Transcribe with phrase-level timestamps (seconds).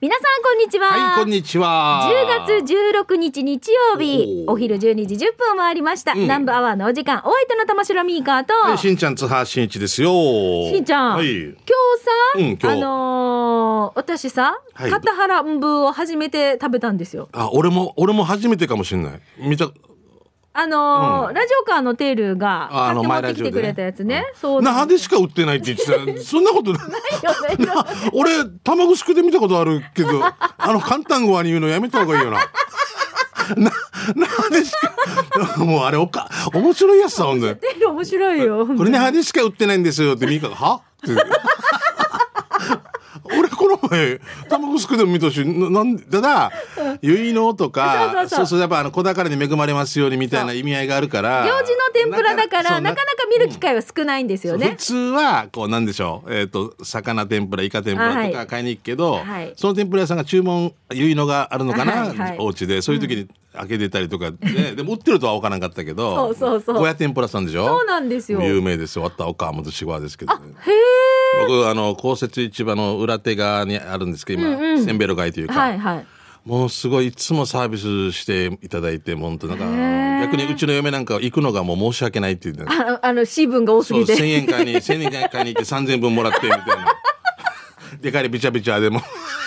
[0.00, 0.88] 皆さんこんにちは。
[0.88, 2.10] はい、こんにちは。
[2.48, 2.74] 10月
[3.06, 6.14] 16日日曜日、お昼12時10分を回りました。
[6.14, 10.10] ん南部アワーのお時間、お相手の玉城ミーカーと、はいしんちゃん、津波しんいちですよ。
[10.10, 11.42] しんちゃん、はい。
[11.44, 11.58] 今日
[12.58, 17.28] さ、うんあのー私さ、はい片原んぶを初めて食べたんですよ。
[17.32, 19.20] あ、俺も、俺も初めてかもしれない。
[19.38, 19.70] 見た、
[20.56, 24.24] あのーうんラジオカーのテールがああの買って持ってきてくれたやつね。
[24.34, 26.24] そう那でしか売ってないって言ってた。
[26.24, 26.80] そんなことない。
[26.80, 32.38] よねな俺、卵すくで見たことあるけど、 あの、簡単語に言うのやめた方がいいよな。
[33.56, 33.72] な、
[34.14, 37.56] 那覇でしか、もうあれおか、面白いやつさ、ほんで。
[37.56, 38.66] テール面白いよ。
[38.66, 40.80] これ那覇でしか売ってないんですよってミカが、は？
[41.04, 41.24] って。
[43.38, 46.52] 俺この前卵すくでも見たしななんただ
[47.00, 51.44] 結納とかそうそうやっぱあの子宝に恵まれますようにみたいな意味合いがあるから。
[51.44, 54.70] 行事の天ぷらだから、なかなか見る機会は少ないんですよね。
[54.70, 54.76] 普。
[54.76, 59.52] 通はこうなんでしょうえっ、と魚天ぷらイカ天ぷらとか買いに行くけど、はい。
[59.56, 62.82] その天ぷら屋さんが注文結納があるのかな、はいはいお家で。
[62.82, 64.36] そういう時に開けてたりとか、ね
[64.76, 66.76] でも売ってるとは分からなかったけどそうそうそう。
[66.76, 67.66] 小屋天ぷらさんでしょ？
[67.66, 68.40] そうなんですよ。
[68.40, 69.02] へ有名ですよ。
[69.02, 70.40] わった岡本シワですけどね。
[70.66, 71.13] え。
[71.40, 76.06] 僕、あの、公設市場の裏手側にあるんですけど、今、センベロ街というか、はいはい。
[76.44, 79.64] もうすごいいつもサービスしていただいて、本当なんか、
[80.26, 84.14] 逆にうちの嫁なんか行くのがもう申し訳ないって言って、あの、あの、水分が多すぎて。
[84.14, 86.86] 1000円買いに、 1000円買いに行って3000分もらって、みたいな。
[88.00, 89.00] でかいびちゃびちゃでも。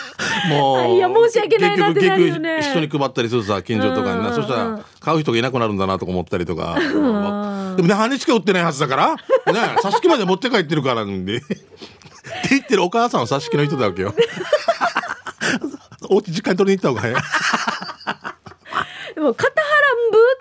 [0.49, 0.95] もう。
[0.95, 4.29] いや申し訳ないなってなるよね結局、人に配ったりするさ、近所とかにな。
[4.29, 6.77] うんそしたら、買う人がいなくなるんだなとか思ったりとか。
[7.77, 9.15] でも、何しか売ってないはずだから。
[9.53, 11.37] ね、挿し木まで持って帰ってるからんで。
[11.37, 11.55] って
[12.49, 14.13] 言ってるお母さんは挿し木の人だわけよ。
[16.09, 17.15] お家実家に取りに行った方が早い。
[19.15, 19.66] でも、片原んぶ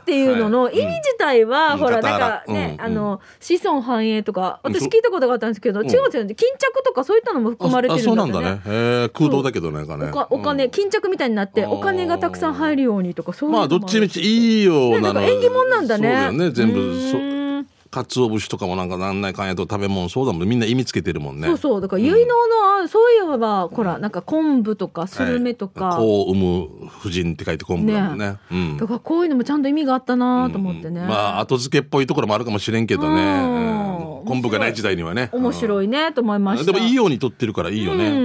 [0.06, 6.34] っていうのの意味自体は、うんほら、うんなんかね、うんあの、子孫繁栄とか、うん私聞いたことがあったんですけど、違うんですよね。
[6.36, 8.60] 巾着とかそういったのも含まれてあるそうんなんだねね。。
[8.66, 9.82] へえ空洞だけどね。
[10.30, 16.08] お金、うん巾着みたいになって、お金がたくさん入るようにとか、そういうのもまあ、どっちみちいいようななんか縁起物なんだね。
[16.08, 17.45] そうだよね、全部。
[17.86, 21.48] うそーん鰹節とかもなんかなんないかんやと食べ物そうだもんみんな意味つけてるもんね。
[21.48, 21.80] そうそう。
[21.80, 22.48] だから、結納
[22.78, 25.86] の、あそういえば、ほら、なんか昆布とか、スルメとか。
[25.86, 25.96] はい。
[25.98, 28.36] こう産む婦人って書いて昆布だもんね。
[28.50, 28.76] うん。
[28.76, 31.00] だからこういうのもちゃんと意味があったなと思ってね。
[31.00, 33.22] まあ後付けっぽいところもあるかもしれんけどね。
[33.22, 34.20] うん。
[34.20, 34.26] うん。
[34.26, 35.30] 昆布がない時代にはね。
[35.32, 36.72] 面白いねと思いました。
[36.72, 38.08] でもいいように撮ってるからいいよね。
[38.08, 38.14] うん。
[38.14, 38.22] う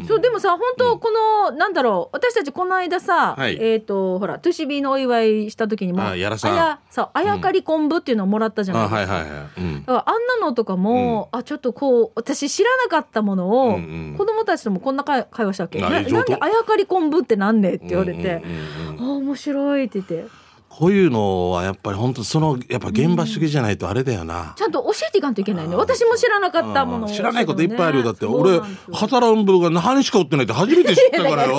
[0.00, 2.16] んそうでもさ本当この、なんだろう。
[2.16, 3.56] 私たちこの間さ、はい。
[3.60, 6.52] えっ、とほらトゥシビのお祝いした時にもあやらさん。
[6.52, 9.03] あやそうあやかり昆布っていうのをもらったじゃないあですか。
[9.06, 9.60] はいはいはい。
[9.60, 9.80] うん。
[9.84, 13.76] だからあんなのとかも、あちょっとこう私知らなかったものを、うんう
[14.12, 15.80] ん子供たちともこんな会会話したっけ。
[15.80, 19.14] なないんあ上等であやかり昆布ってなんねって言われて、うんうんうんうん。
[19.14, 20.28] あ面白いって言って
[20.76, 24.54] こういうのはやっぱり本当そのやっぱ現場主義じゃないとあれだよな。
[24.56, 25.76] ちゃんと教えていかんといけないね。
[25.76, 28.04] 私も知らなかったものを、知らないこといっぱいあるよ。
[28.04, 28.60] だって俺
[28.92, 31.46] 働んぶが那覇にしか売ってないって初めて知ったから。
[31.46, 31.56] よ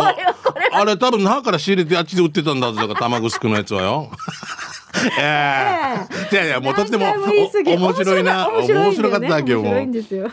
[0.74, 4.12] あれ多分那覇から仕入れてあっちで売ってたんだぞだから玉城のやつはよ。
[5.18, 6.36] ええ。
[6.36, 8.50] いやいやもうとっても面白いな。
[8.50, 9.72] 面白い面白かったわけよも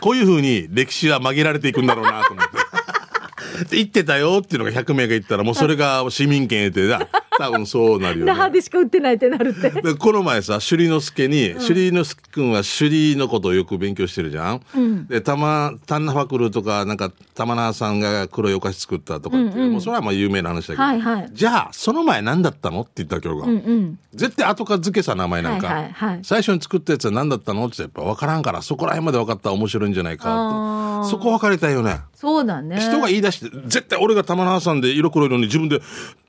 [0.01, 2.62] こういうふうに歴史は曲げられていくんだろうなと思って。
[3.69, 8.31] で言ってたよっていうのが100名が言ったらもうそれが市民権得てだ多分そうなるよね。
[8.33, 9.69] 那覇でしか売ってないってなるって。
[9.81, 15.07] でこの前さ首里之助に、首里之助君は首里のことをよく勉強してるじゃん。
[15.07, 21.29] でたまタンナファクルとかなんか玉縄さんが黒いお菓子作ったとかって、もうそれはまあ有名な話だけど、はいはい。
[21.33, 23.99] じゃあその前何だったのって言った今日が、うんうん。
[24.13, 26.19] 絶対後から付けさ名前なんか、はいはいはい。
[26.23, 30.72] 最初に作ったやつは何だったのってやっぱ分からんからそこら辺まで分かったら面白いんじゃないかって
[31.09, 32.01] そこ分かれたいよね。
[32.15, 32.79] そうだね。
[32.79, 35.81] 人が言い出して、絶対俺が玉縄さんで色黒いのに自分で、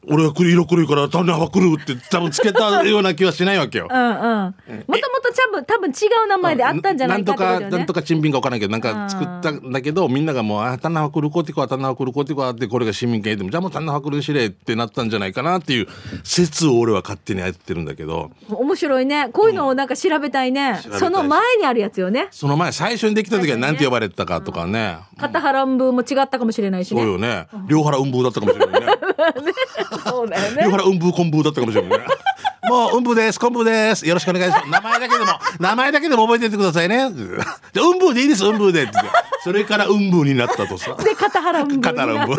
[0.09, 3.89] 俺が色黒いから玉縄来るって多分つけたような気はしないわけよ。
[3.91, 4.11] うんうん。
[4.11, 5.93] もともと多分、多分違
[6.25, 7.61] う名前であったんじゃないかってことよね。
[7.61, 15.89] なんとか、なんとか珍品か分からんけど、なんか作ったんだけど、みんながもう、あ、棚は来るこってこ、棚は来るこってこって、これが市民権でも、じゃあもう棚は来るしれってなったんじゃないかなっていう
[16.23, 19.29] 説を俺は勝手にやってるんだけど、面白いね。
[19.33, 20.81] こういうのをなんか調べたいね。
[20.83, 22.29] 調べたいその前にあるやつよね。
[22.31, 24.99] その前、最初にできた時は何て呼ばれてたかとかね。
[25.19, 27.01] 片原んぶも違ったかもしれないしね。
[27.01, 27.47] そうよね。
[27.67, 28.87] 両腹運ブだったかもしれないね。
[29.99, 30.65] そうだよね。
[30.65, 32.07] 両腹運ブ昆布だったかもしれないね。
[32.69, 34.07] もう、うんぶです、昆布です。
[34.07, 34.69] よろしくお願いします。
[34.71, 35.27] 名前だけでも、
[35.61, 37.11] 名前だけでも覚えててくださいね。
[37.13, 38.93] じゃあ、うんぶでいいです、うんぶでって。
[39.43, 40.95] それからうんぶになったとさ。
[40.95, 42.37] で、片原んぶ片らんぶ。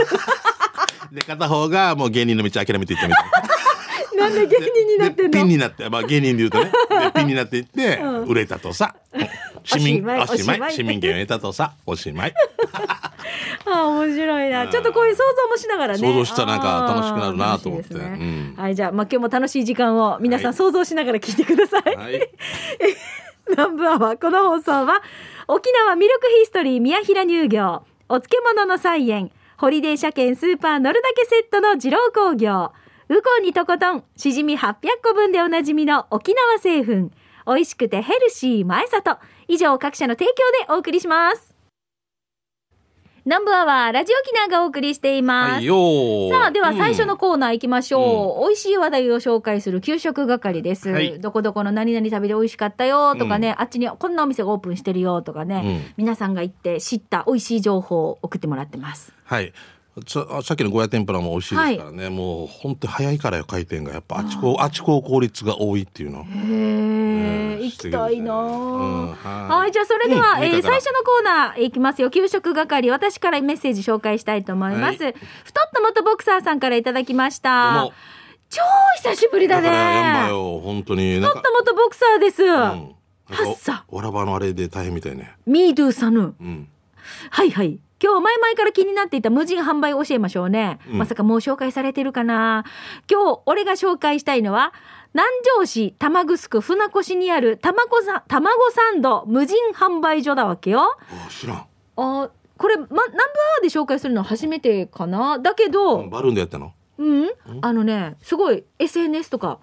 [1.12, 3.55] で、片方がもう芸人の道諦めていったみたいな。
[4.16, 8.96] なんで芸人になってんでピンのになって、まあ芸人で言うとね、でピンになっていって、 売れたとさ。
[9.64, 10.74] 市民、おしまいおしまおしまいい。
[10.74, 12.34] 市民権を得たとさ、おしまい。
[13.66, 14.68] あ あ、面白いな。
[14.68, 16.00] ちょっとこういう想像もしながらね。
[16.00, 21.96] 想像したらなんか楽しくなるなと思ってあー楽しいですねうんはい、じゃあ、まあ、今日も楽しい時間を皆さん想像しながら聞いてください。
[21.96, 22.30] はい。
[23.50, 25.02] 南部アワーこの放送は
[25.48, 32.72] 沖縄ミルクヒストリー宮平乳業お漬物の菜園ホリデー車検スーパー乗るだけセットの二郎工業。
[33.08, 37.12] ウコンにとことん、しじみ800個分でおなじみの沖縄製粉。
[37.46, 39.20] 美味しくてヘルシー前里。
[39.48, 41.54] 以上各社の提供でお送りします。
[43.26, 45.52] 南部アワーラジオキナがお送りしています。
[45.54, 48.48] はいさあ、では最初うんのコーナー行きましょう。
[48.48, 50.90] 美味しい話題を紹介する給食係です。
[50.90, 59.14] はいどこどこの何々食べて美味しかったよとかね、あっちにこんなお店がオープンしてるよとかね、うん皆さんが行って知った美味しい情報を送ってもらってます。
[59.24, 59.54] はい。
[60.08, 60.22] さ
[60.54, 66.20] っきのゴーヤ天ぷらも美味しいですからね、もう本当に早いからよ回転がやっぱあちこあちこ効率が多いっていうの。
[66.20, 72.10] へえ、うん行きたいなうんあはいはい、じゃあそれでは、えーうんいいかな最初のコーナー行きますよ。
[72.10, 75.02] 給食係、私からメッセージ紹介したいと思います。
[75.02, 75.16] はい
[75.46, 77.90] 太った元ボクサーさんからいただきました。
[78.50, 78.62] 超
[79.02, 79.68] 久しぶりだね。
[79.70, 82.44] やんばよ本当に太っかた元ボクサーです。
[82.44, 85.36] うんなんはっさかわらばのあれで大変みたいね。
[85.48, 86.36] ミードゥサヌ。
[86.40, 86.68] うん。
[87.30, 87.80] はいはい。
[88.06, 90.78] 今日前々から気になっていた無人販売を教えましょうね。
[90.88, 92.64] うんまさかもう紹介されてるかな
[93.12, 94.74] 今日俺が紹介したいのは、
[95.16, 101.00] 南城市玉城船越にある卵さ卵サンド無人販売所だわけよ。
[101.10, 101.66] あ知らん。
[101.98, 105.40] あこれ、ま、ナンバーで紹介するのは初めてかな？
[105.40, 106.74] だけど、バルーンでやったの？
[107.00, 107.30] うん、
[107.62, 109.60] あのね、すごい SNS とか、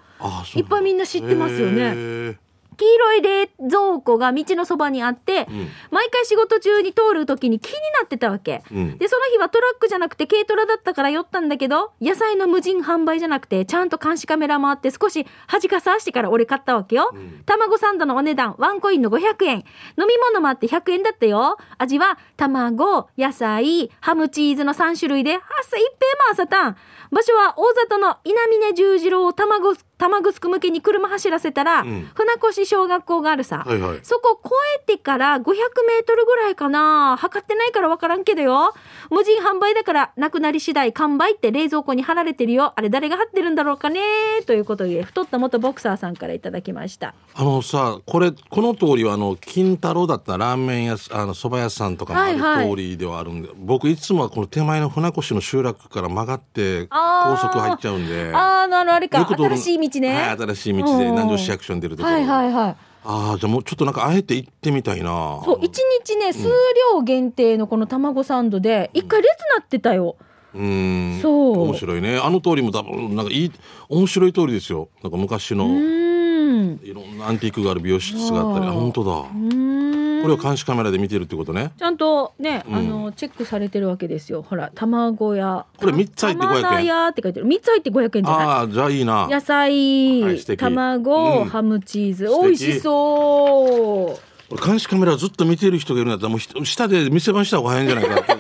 [0.57, 2.39] いっぱいみんな知ってますよね
[2.77, 8.63] 黄色い冷蔵庫が道のそばにあって、うん毎回仕事中に通る時に気になってたわけ。
[8.73, 8.99] うん。
[8.99, 17.11] で、その日はトラックじゃなくて軽トラだったから寄ったんだけど、野菜の無人販売じゃなくて、ちゃんと監視カメラもあって少し端かさしてから俺買ったわけよ。
[17.13, 19.57] うん卵サンドのお値段、ワンコインの500円。
[19.99, 21.59] 飲み物もあって100円だったよ。
[21.79, 26.77] 味は、卵、野菜、ハムチーズの3種類で、はっさ一平まあさたん。
[27.11, 33.63] 場所は大里の稲峰十字路を卵、卵すく向けに車走らせたら、うん船越小学校があるさ。
[33.65, 34.01] はいはい。
[34.03, 34.53] そこ越
[34.83, 37.17] えてから500メートルぐらいかな。
[37.19, 38.75] 測ってないから分からんけどよ。
[39.11, 42.73] 無人販売だから、なくなり次第完売って冷蔵庫に貼られてるよ。
[42.75, 44.01] あれ誰が貼ってるんだろうかね。
[44.47, 47.15] ということで、太った元ボクサーさんからいただきました。
[47.35, 58.33] あのさこれこの通りはあの金太郎だったらラーメン屋あの蕎麦屋さんとかもあはいはいる通りではあるんで、僕いつもはこの手前の船越の集落から曲がって高速入っちゃうんで。
[58.35, 59.27] あー、あの、あれか。
[59.27, 60.15] 新しい道ね。
[60.15, 62.15] はい、新しい道で南城市役所に出るところ。
[62.15, 62.77] はいはいはい。
[63.05, 65.41] ああ、じゃあもうちょっとなんかあえて行ってみたいな。
[65.45, 66.49] そう、一日ね、数
[66.95, 70.17] 量限定のこの卵サンドで、一回列なってたよ。
[70.55, 71.21] うーん。
[71.21, 72.19] そう面白いね。
[72.19, 73.53] あの通りも多分、なんかいい、
[73.89, 74.89] 面白い通りですよ。
[75.03, 76.81] なんか昔の、うーん。
[76.83, 78.67] いろんなアンティークがある美容室があったり。
[78.67, 79.11] あ、本当だ。
[79.11, 81.73] うーんこれを監視カメラで見てるってことね。
[81.79, 84.43] ちゃんとね、うんあの、チェックされてるわけですよ。
[84.43, 85.67] ほら、卵屋。
[85.79, 87.47] これ三つ入って500円玉屋って書いてる。
[87.47, 89.29] 3つ入って500円じゃないああ、じゃあいいな。
[89.29, 92.27] 野菜、はい卵、うんハムチーズ。
[92.27, 94.33] 美味しそう。
[94.55, 98.37] 俺監視カメラずっと見てる人がいるんだったら、もうひ下で店番した方が早いんじゃないか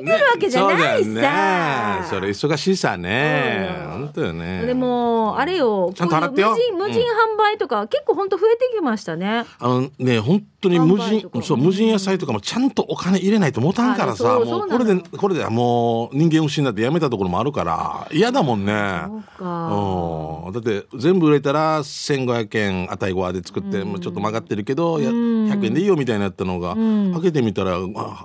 [0.00, 2.00] 見てるわけじゃないねさ。
[2.00, 2.06] ね。
[2.08, 3.68] それ忙しいさね。
[3.68, 4.66] そうよ本当よね。
[4.66, 9.44] でも、あれよ、ちゃんと払って無人、無人販売とか、結構本当増えてきましたね。
[9.58, 18.72] あのね、本当に無人、そう、無人野菜とかもちゃんとお金入れないと持たんからさ、もうこれで、これでもう人間失ってやめたところもあるから、嫌だもんね。
[19.06, 20.46] そうか。
[20.46, 20.52] うん。
[20.52, 27.12] だって全部売れたら1500円あたいごわで作って、まあちょっと曲がってるけど、や100円でいいよみたいなやったのが、ん。
[27.14, 27.78] 開けてみたらあ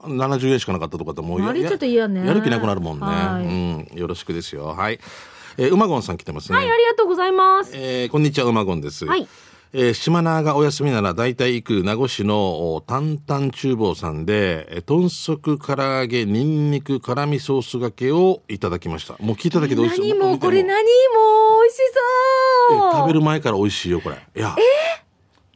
[0.05, 2.25] 70円しかなかったとかってもうやあれちょっと嫌ね。
[2.25, 3.45] やる気なくなるもんね、はい。
[3.45, 4.67] うん、よろしくですよ。
[4.67, 4.99] はい、
[5.57, 7.71] えー、うまごんさん来てますね、はい、ありがとうございます。
[7.73, 9.27] えーこんにちはうまごんです、はい
[9.73, 19.15] えー島名がお休みなら大体行く名護市のお担々厨房さんでえー豚足唐揚げニンニク辛味ソースがけをいただきました。
[19.19, 20.09] もう聞いただけで美味しい。
[20.09, 20.83] 何も、これ何も
[21.61, 21.77] 美味し
[22.69, 22.89] そう。
[22.89, 24.15] え食べる前から美味しいよこれ。
[24.35, 24.55] いや。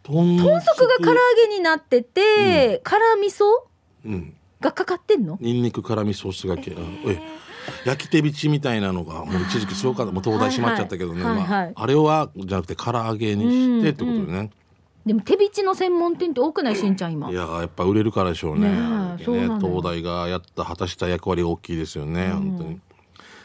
[0.04, 1.16] 豚豚足が唐揚
[1.48, 3.44] げになってて、辛味噌？
[4.06, 4.36] うん。
[4.60, 5.38] がかかってんの？
[5.40, 7.00] ニンニク辛味ソースがけ、うん。
[7.06, 7.22] え
[7.86, 10.12] 焼き手びちみたいなのがもう一時期すごかった。
[10.12, 11.46] もう東大閉まっちゃったけどね、はいはい。
[11.48, 14.50] まあ、あれはじゃなくて唐揚げにしてってことでね、
[15.06, 16.76] でも手びちの専門店って多くない？
[16.76, 17.30] しんちゃん今。
[17.32, 18.70] いややっぱ売れるからでしょうね。
[18.70, 19.60] ねえあれそうなのよ。
[19.60, 22.80] 東大がやった果たした役割が大きいですよね、本当に。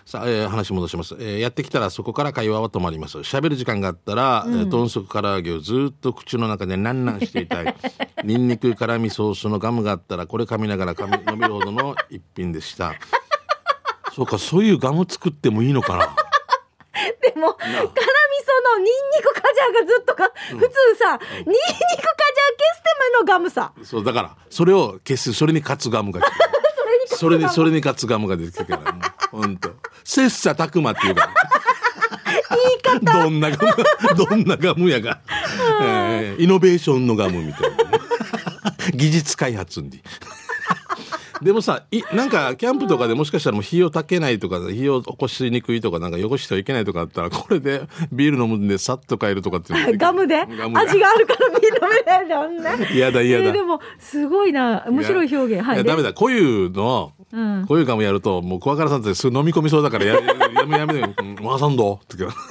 [0.07, 3.17] さあ、えー話戻します、えーやってきたらそこから会話は止まります。
[3.19, 7.75] 喋る時間があったら、えー豚足唐揚げをずっと口の中でなんなんしていたい。
[8.23, 12.95] ニンニク辛味ソースのガムがあったらこれ噛みながら噛み伸びるほどの一品でした
[14.15, 16.07] そうかそういうガム作ってもいいのかな。
[17.21, 20.59] でも辛味噌のニンニクカジャーがずっとか、普通
[20.97, 23.73] さ、ニンニクカジャー消すためのガムさ。
[23.83, 26.21] そうだからそれを消すそれに勝つガムが
[27.09, 29.75] それにそれに勝つガムが出てきてからもうほんと。
[30.05, 31.31] 切磋琢磨っていうか
[32.51, 33.23] 言い方。
[33.25, 35.21] どんなガムどんなガムやが、
[35.83, 38.01] えーイノベーションのガムみたいなね。
[38.95, 40.03] 技術開発に
[41.45, 50.81] でもさいなんかキャンプとかでもしかしたらもう火を焚けないとか火を起こしにくいとかなんか汚してはいけないとかあったらこれでビール飲むんでさっと帰るとかっていうガムでガムで？
[50.81, 53.21] 味があるからビール飲めないだんな嫌だ。
[53.23, 53.45] 嫌だ。
[53.47, 54.85] えーでもすごいな。
[54.89, 55.65] 面白い表現。
[55.67, 56.13] はいいやダメだ。
[56.15, 57.67] こういうのうん。
[57.69, 62.43] こういうガムやるともう怖がらさんってすぐ飲み込みそうだからややめやめうんマーサンドって言うから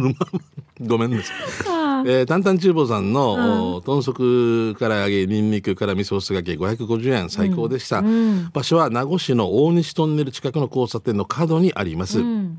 [0.80, 1.36] ごめんなさい。
[1.68, 2.20] あー。
[2.20, 8.02] えー、担々厨房さんの、お豚足から揚げニンニクから味噌酢がけ550円最高でした、
[8.52, 12.54] 場所は名護市の大西トンネル近くの交差点の角にあります、えー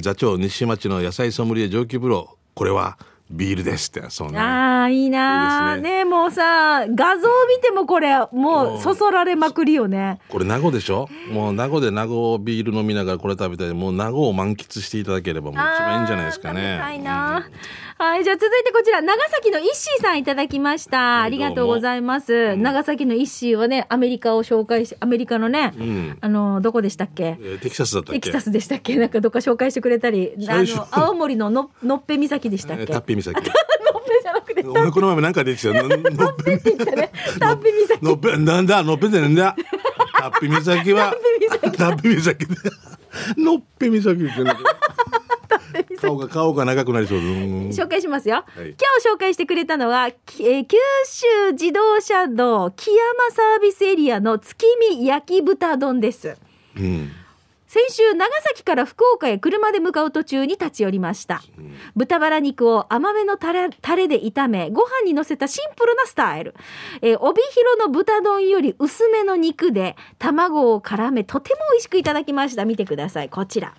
[0.00, 2.98] 座長西町の野菜ソムリエ上級風呂これは
[3.32, 17.50] ビールですってそうねあーいいなねねもうさ画像見てもこれもうそそられまくりよねこれ名護でしょもう名護で名護ビール飲みながらこれ食べたいもう名護を満喫していただければもう一番いいんじゃないですかねあー食べたいな、
[18.02, 21.22] はい、じゃあ続いてこちら、長崎のイッシーさんいただきました。
[21.22, 22.56] ありがとうございます。
[22.56, 33.52] 長崎のイッシーはね、アメリカを紹介し、アメリカのね、んあの、どこでしたっけえーテキサスだったっけテキサスでしたっけなんかどっか紹介してくれたり、あの、青森のののっぺ岬でしたっえけのっータッピー岬
[34.04, 35.68] ぺじゃなくて、俺この前もなんか出てきた。
[35.68, 38.04] よののっぺタッピ岬。
[38.04, 38.82] のっぺ なんだ？
[38.82, 39.56] のっぺってなんだ？
[40.18, 41.14] タッピー岬は。
[41.76, 42.56] タッピー岬で
[43.36, 44.62] のっぺ岬ってなんか
[46.00, 47.68] 顔が顔が長くなりそうでうん。
[47.68, 48.60] 紹介しますよ、い。
[48.60, 50.76] 今日紹介してくれたのは、きえー九
[51.06, 56.36] 州自動車道木山サービスエリアの月見焼き豚丼です。
[56.76, 57.12] うん
[57.72, 61.40] 先週長崎から福岡へ車で向かう途中に立ち寄りました、
[61.96, 66.54] 豚バラ肉を甘めのタレタレで炒めご飯にのせたシンプルなスタイル、
[67.00, 72.66] えー帯広の豚丼より薄めの肉で卵を絡めとても美味しくいただきました。
[72.66, 73.30] 見てください。
[73.30, 73.72] こちら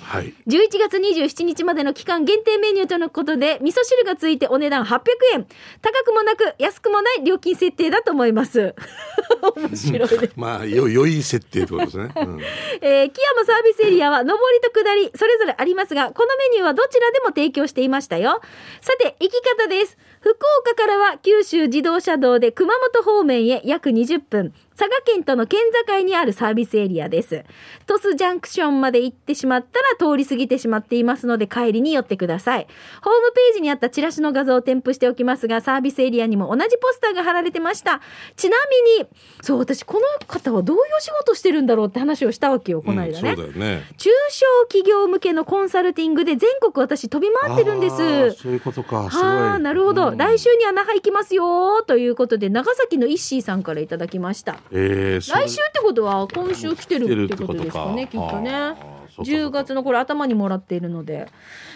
[0.00, 0.34] はい。
[0.46, 5.00] 11月27日までの期間限定メニューとのことで味噌汁がついてお値段800
[5.34, 5.46] 円。
[5.82, 8.74] 高くもなく安くもない料金設定だと思います。
[9.56, 10.32] 面白いです。
[10.36, 12.40] まあよ良い設定ってことですね、うん。
[12.80, 18.40] えー木山サービスエリアは上りと下りそれぞれありますがこのメニューはどちらでも提供していましたよ。
[18.80, 19.96] さて行き方です。
[20.20, 27.44] 福岡からは九州自動車道で熊本方面へ約20分佐賀県との県境にあるサービスエリアです。
[27.86, 32.66] 鳥栖ジャンクションまで行ってしまったら通り過ぎてしまっていますので帰りに寄ってください。
[33.02, 38.00] ホームページにあったチラシの画像を添付しておきますがサービスエリアにも同じポスターが貼られてました。
[38.36, 38.56] ちな
[38.96, 39.08] みに
[39.42, 43.84] そう私この方はどういう仕事してるんだろうって話をしたわけよこの間ね、うんそうだよね。
[43.98, 47.96] 中小企業向けのコンサルティングで全国私飛び回ってるんです。
[48.30, 49.10] そういうことか。
[49.10, 49.26] すごい。
[49.26, 50.16] はあ、なるほど、うん。
[50.16, 54.58] 来週には那覇行きますよということで長崎のイッシーさんからいただきました。
[54.72, 58.50] えー、来週ってことは今週来てるってことですかねきっとね。
[58.50, 59.30] あーそうかそうか。
[59.32, 61.26] 10月のこれ頭にもらっているので。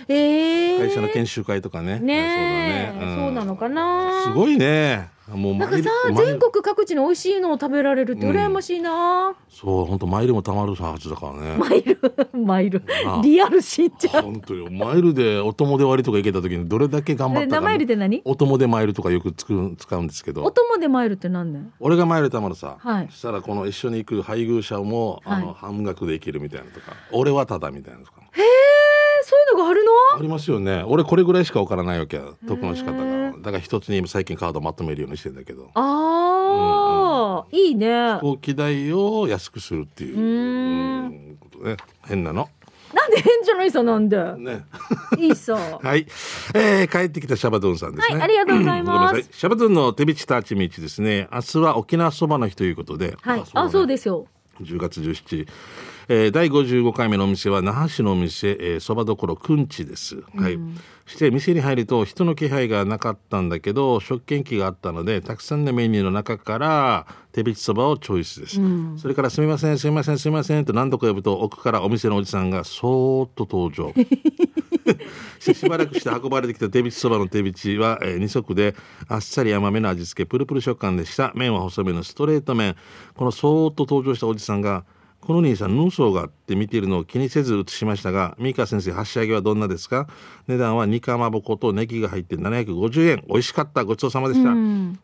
[0.09, 1.99] えー、会社の研修会とかね。
[1.99, 4.23] ねえそうだね、そうなのかな。
[4.23, 5.35] すごいねな
[5.67, 6.27] んかさマイル。
[6.27, 11.57] 全国各地の美味しいのを食べられるって羨ましいな、そう本当マイルもたまるはずだからね。
[11.57, 11.99] マイル
[12.39, 12.83] マイル。
[13.07, 14.23] あリアルしんちゃん。
[14.25, 14.69] 本当よ。
[14.71, 18.21] マイルでお供で割りとか行けた時にどれだけ頑張ったかえ名前入れて何？
[18.27, 23.09] お供でマイルとかよくつく使うんですけおど供でマイルって何だよ俺がマイルたまるさ、はい。
[23.11, 25.57] そしたらこの一緒に行く配偶者もあの、はい。
[25.59, 26.93] 半額で行けるみたいなとか。
[27.13, 28.21] 俺はただみたいなとか。
[28.33, 28.45] へえ
[29.23, 29.91] そういうのがあるの？
[30.19, 30.85] ありますよね。
[30.87, 35.71] 俺これぐらいしか分からないわけよ得の仕方がだから一つに最近カードまとめるようにしてんだけど。
[35.75, 38.15] ああ、いいね。
[38.15, 40.23] 飛行機代を安くするっていうう
[41.09, 41.37] ん。
[41.39, 41.77] ことね。
[42.07, 42.49] 変なの。
[42.95, 44.17] なんで変じゃないさなんで。
[44.37, 44.65] ね。
[45.19, 45.55] いいさ。
[45.83, 46.07] はい、
[46.55, 48.15] えー、帰ってきたシャバドゥンさんですね。
[48.15, 49.29] はいありがとうございます。
[49.33, 51.29] シャバドゥンの手びちたちみちですね。
[51.33, 53.17] 明日は沖縄そばの日ということで。
[53.21, 53.43] はい。
[53.53, 53.87] あそうす。
[53.87, 54.27] ですよ。
[54.63, 55.47] 10月17日。
[56.09, 60.23] えー、第55回目のお店は那覇市のお店えーそば、どころくんちです。
[60.37, 60.59] はい。
[61.07, 68.59] そして店に入ると人の気配がなかったんだけど食券機があったのでたくさんのメニューの中から手びちそばをチョイスです、
[68.97, 73.93] それから「すみませんすみませんすみません」と何度か呼ぶと奥からお店のおじさんがそーっと登場。
[75.41, 78.75] しばらくして運ばれてきた手びちそばの手びちは、えー二足で
[79.09, 81.33] あっさり甘めの味付けプルプル食感でした。
[81.35, 82.77] 麺は細めのストレート麺。
[83.15, 84.85] このそーっと登場したおじさんが
[85.27, 90.07] この兄さん、ヌーソーがって見ているのを気にせず映しましたが、三川先生、箸上げはどんなですか？
[90.47, 93.25] 値段は煮かまぼことネギが入って750円。
[93.27, 93.85] 美味しかった。
[93.85, 94.51] ごちそうさまでした。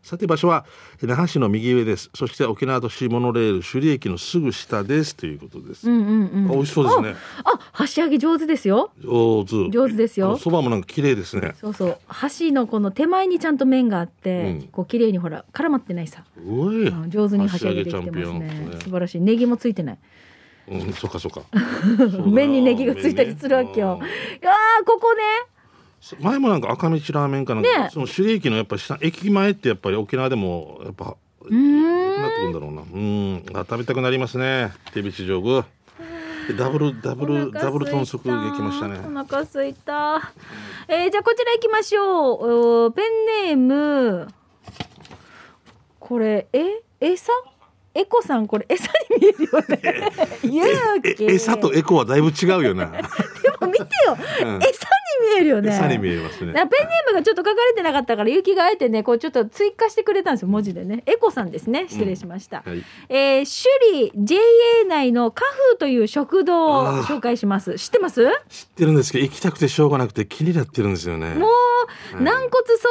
[0.03, 0.65] さて場所は、
[1.01, 2.11] 那覇市の右上です。
[2.13, 5.15] そして沖縄都市モノレール首里駅のすぐ下です。
[5.15, 5.89] ということです。
[5.89, 7.15] うんうんうんあ美味しそうですね。
[7.43, 9.69] あ箸上げ上手ですよ上手。
[9.71, 11.55] 上手ですよそばもなんか綺麗ですね。
[11.59, 16.23] そうそう箸のこの手前にちゃんと面があって、うんこう綺麗にほら絡まってないさ、
[17.07, 19.99] 上手に箸上げできてますね素晴らしいネギもついてない
[20.67, 21.41] うん、そっかそっか。
[22.27, 23.99] 麺 にネギがついたりするわけよ。
[24.41, 25.21] いやーここね。
[26.19, 32.21] 前もなんか赤道ラーメンかなんか、ねその首里駅のやっぱ下駅前ってやっぱり沖縄でもやっぱうーん。
[32.21, 32.81] なってくるんだろうな。
[32.81, 33.43] うん。
[33.53, 34.71] あ食べたくなりますね。
[34.93, 35.67] 手びち上手。
[36.47, 38.99] でダブルダブルダブル豚足できましたね。
[39.05, 40.31] お腹すいた。
[40.87, 42.91] えーじゃあこちら行きましょう。
[42.93, 44.27] ペンネーム。
[45.99, 46.81] これ、え？
[46.99, 47.31] 餌
[47.93, 50.11] エコさんこれ餌に見えるよね。
[50.43, 51.23] 勇気。
[51.25, 52.97] え餌とエコはだいぶ違うよなで
[53.59, 54.17] も見てよ。
[54.43, 54.69] うん餌に
[55.29, 55.69] 見えるよね。
[55.75, 56.65] 餌に見えますねペンネー
[57.07, 61.03] ムがちょっと書かれてなかったから、ゆきがあえてね、こうちょっと追加してくれたんですよ、文字でね。
[61.05, 61.85] エコさんですね。
[61.89, 62.63] 失礼しました。
[62.65, 64.39] はいえー首里 JA
[64.87, 67.75] 内のカフーという食堂を紹介します。
[67.77, 68.25] 知ってます？
[68.49, 72.49] 知ってるんですけど行きたくてしょうがなくて気になってるんですよねもう、軟骨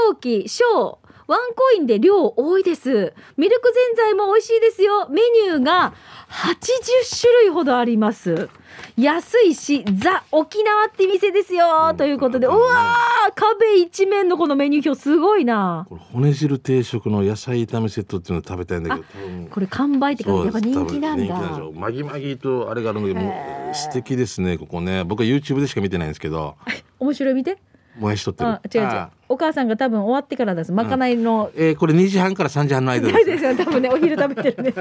[0.08, 0.98] 早期、小、
[1.30, 3.14] ワンコインで量多いです。
[3.36, 5.08] ミルクぜんざいも美味しいですよ。
[5.10, 5.94] メニューが
[6.28, 8.48] 80種類ほどあります。
[8.96, 11.94] 安いし、ザ・沖縄って店ですよ。
[11.96, 15.86] ということで、うわー壁一面のこのメニュー表すごいな。
[15.88, 19.06] これ骨汁定食の野菜炒めセットっていうの食べたいんだけど
[19.50, 21.32] これ完売ってか、やっぱ人気なんだ。
[21.32, 26.56] 多分人気なんでしょうマギマギとあれがあるんだけど素敵ですねここね僕は YouTube でしか見てないんですけど
[26.98, 27.56] 面白い見て。
[28.00, 28.50] もやしとってる。
[28.50, 28.86] あ、違う違う。
[28.88, 29.10] あ。
[29.28, 30.72] お母さんが多分終わってからです。
[30.72, 31.50] まかないの。
[31.54, 34.72] えーこれ2時半から3時半の間でないですよ、多分ね、お昼食べてるね。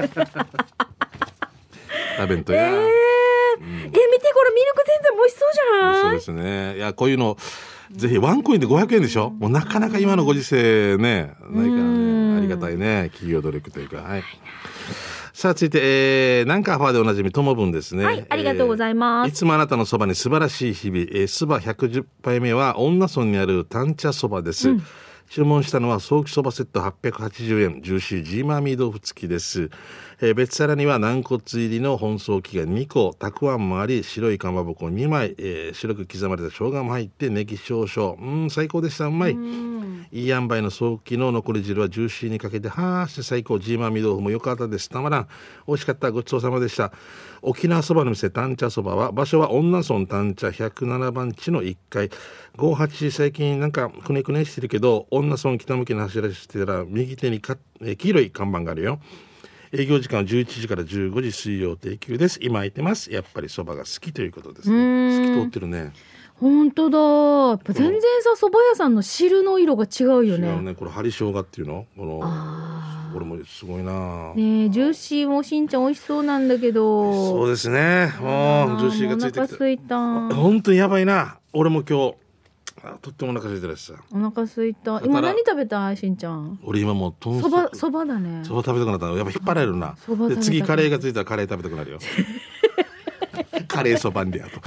[2.18, 2.84] 食べんとえー、や、え、
[3.58, 6.02] 見て、これミルクぜんざいも美味しそうじゃない？
[6.02, 6.32] そうです
[6.72, 6.76] ね。
[6.76, 7.36] いやこういうの
[7.92, 9.30] ぜひワンコインで500円でしょ？
[9.30, 12.38] もうなかなか今のご時世ねないからね。
[12.38, 13.10] ありがたいね。
[13.12, 13.98] 企業努力というか。
[13.98, 14.22] はい
[15.32, 18.04] さあ続いて、えー、南カファーでおなじみともぶんですね。
[18.04, 19.28] はいありがとうございます。
[19.28, 24.68] えーいつもあなたのそばに素晴らしい日々、えー、そば110杯目は女村にある丹茶そばです、
[25.30, 27.82] 注文したのはソーキそばセット880円。
[27.82, 29.70] ジューシージーマーミー豆腐付きです、
[30.22, 38.16] えー別皿には軟骨入りの本ソーキが2個たくあんもあり白いかまぼこ2枚、えー白く刻まれた生姜も入ってネギ少々。
[38.20, 39.06] うん最高でした。
[39.06, 39.36] うまい。
[40.12, 43.58] いい塩梅のソーキの残り汁はジューシーにかけてはーして最高。
[43.58, 44.90] ジーマーミ豆腐も良かったです。
[44.90, 45.28] たまらん。
[45.66, 46.10] 美味しかった。
[46.10, 46.92] ごちそうさまでした。
[47.40, 52.10] 沖縄そばの店谷茶そばは場所は恩納村谷茶107番地の1階。
[52.58, 59.00] 58最近なんかくねくねしてるけど女村北向きに走らせてたら右手にか、えー黄色い看板があるよ
[59.72, 62.40] 営業時間は11時から15時水曜定休です。
[62.42, 63.12] 今空いてます。
[63.12, 65.34] やっぱりそばが好きということですね。
[65.36, 65.92] 透き通ってるね。
[66.40, 67.72] 本当だ。
[67.72, 70.60] 全然さ、蕎麦屋さんの汁の色が違うよ違うね。
[70.60, 71.86] ねこれ針生姜っていうの？
[71.96, 74.34] このあこれもすごいな。
[74.34, 77.30] ねえジューシーもしんちゃん美味しそうなんだけど。
[77.30, 78.12] そうですね。
[78.20, 79.98] もうジューシーがついてきた。
[80.34, 81.38] 本当にやばいな。
[81.52, 82.14] 俺も今日
[82.82, 85.00] あとってもお腹空いてるしさお腹すいた。
[85.04, 86.58] 今何食べたいしんちゃん？
[86.64, 88.44] 俺今もうとんそば、そばだね。
[88.44, 89.96] そば食べたくなったらやっぱ引っ張られるな。
[89.98, 91.98] そば食べたくなるで次カレーがついたらカレー食べたくなるよ。
[93.68, 94.52] カレーそばんでやと。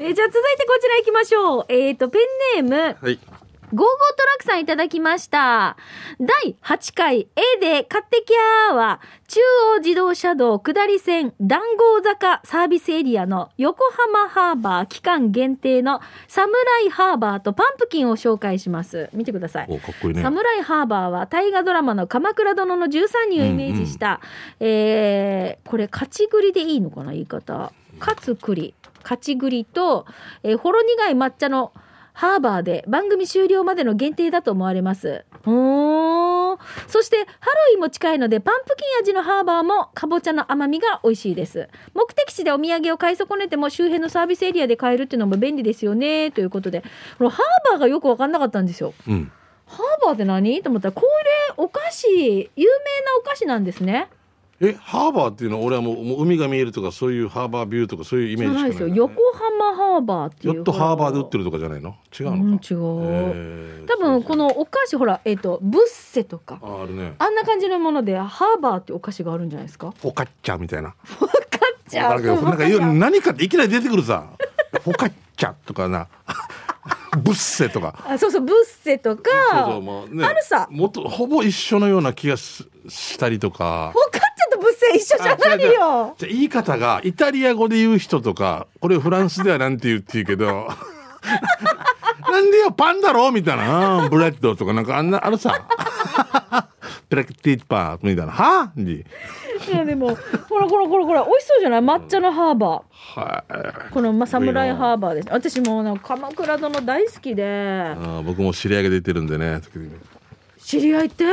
[0.00, 1.64] えーじゃあ続いてこちら行きましょう。
[1.68, 2.18] えっ、と、ペ
[2.58, 3.18] ンネーム、はい
[3.74, 5.76] ゴーゴートラックさんいただきました。
[6.20, 9.40] 第8回 A で買ってきゃーは、中
[9.74, 19.10] 央自動車道下り線談合坂サービスエリアの横浜ハーバー期間限定のサムライハーバーとパンプキンを紹介します。
[19.12, 19.66] 見てください。
[19.68, 24.20] おかっこいいねサムライハーバーは大河ドラマの鎌倉殿の13人をイメージした、
[24.60, 30.06] えーこれ勝ち栗でいいのかな言い方勝つ栗勝ち栗と、
[30.44, 31.72] えーほろ苦い抹茶の
[32.14, 35.26] ハーバーで番組終了までの限定だと思われます。
[35.44, 41.68] おーそしてハロウィンも近いのでパンプキン味のハーバーもかぼちゃの甘みが美味しいです。
[41.92, 46.82] 目的地でお土産を買い損ねても周辺のサービスエリアで買えるっていうのも便利ですよねということで
[47.18, 48.94] このハーバーがよく分かんなかったんですよ。
[49.08, 49.32] うん
[49.66, 50.62] ハーバーって何？
[50.62, 54.08] と思ったらこれお菓子有名なお菓子なんですね
[54.60, 61.96] えハーバーっていうのは俺はもうもう海が見えるとかそういうハーバービューとかそういうイじメージしかないゃないですよ横浜ハーバーっていうヨットハーバーで売ってるるとかじゃないの？
[62.18, 63.88] 違ううんのか、違う、えー。
[63.88, 66.58] 多分このお菓子ほらえっ、とブッセとか。
[66.62, 67.14] ああるね。
[67.18, 69.92] あんな感じのものでハーバーってお菓子があるんじゃないですか？
[70.00, 70.94] フォカッチャみたいな。
[71.88, 74.30] じわかるけどなんか何かっていきなり出てくるさ。
[74.82, 76.06] フォカッチャとかな。
[77.22, 77.94] ブッセとか。
[78.08, 79.30] あそうそうブッセとか。
[79.50, 80.24] そうそうもうね。
[80.24, 80.66] あるさ。
[80.70, 83.92] もっとほぼ一緒のような気がすしたりとか。
[83.92, 84.33] フォカッ
[84.92, 86.14] チャとブッセ一緒じゃないよ。
[86.18, 90.68] じゃあ言い方がイタリア語で言う人とかこれフランスではなんて言うって言うけど
[92.30, 94.08] なんでよパンだろみたいな。
[94.10, 95.66] ブレッドとかなんかあんなあるさ。
[97.08, 98.32] プラクティッパーみたいな。
[98.32, 98.62] は？
[98.62, 98.92] あに。
[98.94, 100.16] いやでも
[100.48, 101.80] ほらほらほらほら美味しそうじゃない？
[101.80, 103.20] 抹茶のハーバー。
[103.20, 103.44] は
[103.90, 103.92] い。
[103.92, 105.28] このまあサムライハーバーです。
[105.30, 107.44] 私もうなんか鎌倉殿大好きで。
[107.44, 109.60] あー僕も知り合いが出てるんでね
[110.58, 111.24] 知り合いって？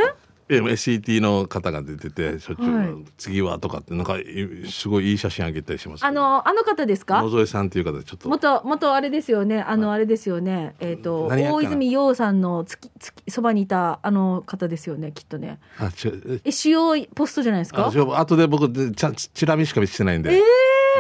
[0.59, 2.87] SCT の方が出ててしょっちゅう、はい
[3.17, 4.23] 次はとかってなんかい
[4.69, 7.21] すごいいい写真あげたりします、あのあの方ですか？
[7.21, 8.29] 野添さんっていう方でちょっと。
[8.29, 9.61] 元元あれですよね。
[9.61, 10.75] あのあれですよね。
[10.79, 15.59] えっ、と何やっかな大泉洋さんの月月そばにいたあの方ですよねきっとね。
[15.77, 16.51] あ違うえ。
[16.51, 17.85] 主要ポストじゃないですか？
[17.85, 20.41] ああとで僕でちゃチラ見しか見せてないんで、え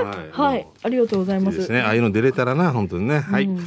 [0.03, 0.31] はい。
[0.31, 0.67] はい。
[0.83, 1.57] ありがとうございます。
[1.57, 1.81] ですね。
[1.81, 3.45] ああいうの出れたらな本当にね、はい。
[3.45, 3.59] うん。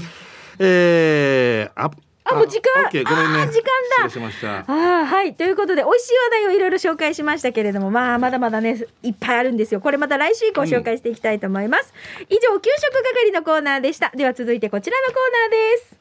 [0.58, 1.90] えー、あ
[2.26, 3.52] あもう時間オッケーごめんね。
[3.52, 3.64] 時間
[4.02, 4.08] だ。
[4.08, 4.58] 失礼しました。
[4.60, 5.34] ああはい。
[5.34, 9.80] ということで美味しい話題をいろいろ紹介しましたけれどもまあまだまだねいっぱいあるんですよ。
[9.80, 11.92] これまた来週以降紹介していきたいと思います、
[12.30, 14.10] 以上給食係のコーナーでした。
[14.16, 15.96] では続いてこちらのコーナーです。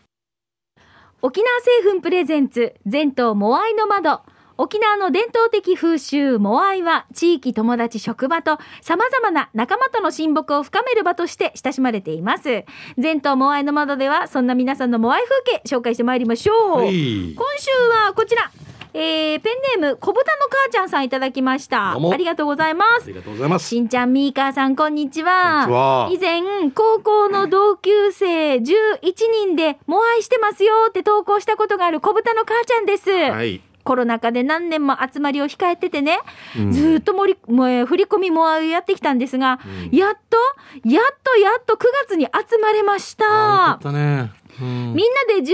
[1.22, 4.22] 沖縄製粉プレゼンツ全島モアイの窓
[4.64, 12.64] 沖縄の伝統的風習モアイは地域友達職場と様々な仲間との親睦を深める場として親しまれています。
[12.98, 17.34] 全島モアイの窓ではそんな皆さんのモアイ風景紹介してまいりましょう、はい。
[17.34, 17.72] 今週
[18.06, 18.52] はこちら、
[18.94, 21.92] えー、ペンネーム小豚の母ちゃんさんいただきました。
[21.92, 23.04] ありがとうございます。
[23.04, 23.68] ありがとうございます。
[23.68, 25.68] しんちゃんみーかーさんこんにちは。
[25.68, 26.10] は。
[26.10, 26.40] 以前
[26.72, 28.64] 高校の同級生11
[29.30, 36.20] 人でモアイしてますよって投稿したことがある小豚の母ちゃんです、はいコロナ禍で何年も集まりを控えててね、
[36.58, 36.72] うん。
[36.72, 39.60] ずーっと盛りもうえー振り込みもやってきたんですが、
[39.92, 39.98] うん。
[39.98, 40.38] やっと
[40.88, 43.26] やっとやっと9月に集まれました。
[43.26, 45.54] あよかったね、うん、みんなで10年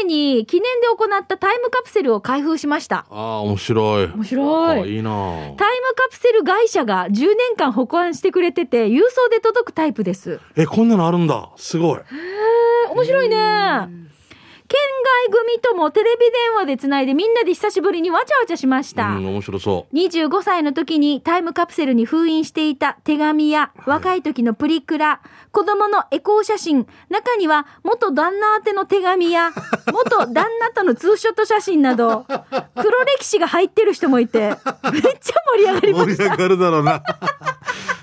[0.00, 3.06] 前に記念で行ったタイムカプセルを開封しました。
[3.10, 4.06] ああ面白い。
[4.06, 4.80] 面白い。
[4.80, 5.10] あいいな。
[5.56, 10.40] タイムカプセル会社が10年間保管してくれてて、郵送で届くタイプです。
[10.56, 11.50] えこんなのあるんだ。
[11.56, 11.98] すごい。
[11.98, 14.05] へー面白いね。
[14.68, 14.80] 県
[15.30, 19.08] 外組ともテレビ電話でつないでみんなで久しぶりにわちゃわちゃしました。
[19.08, 25.20] うん面白そう25歳の時にタイムカプセルに封印していた手紙や若い時のプリクラ、
[25.52, 29.52] 子供のエコー写真、中には元旦那宛ての手紙や
[29.86, 32.24] 元旦那とのツーショット写真など、
[32.74, 36.24] 黒歴史が入ってる人もいて、めっちゃ盛り上がりました。
[36.24, 37.02] 盛り上がるだろうな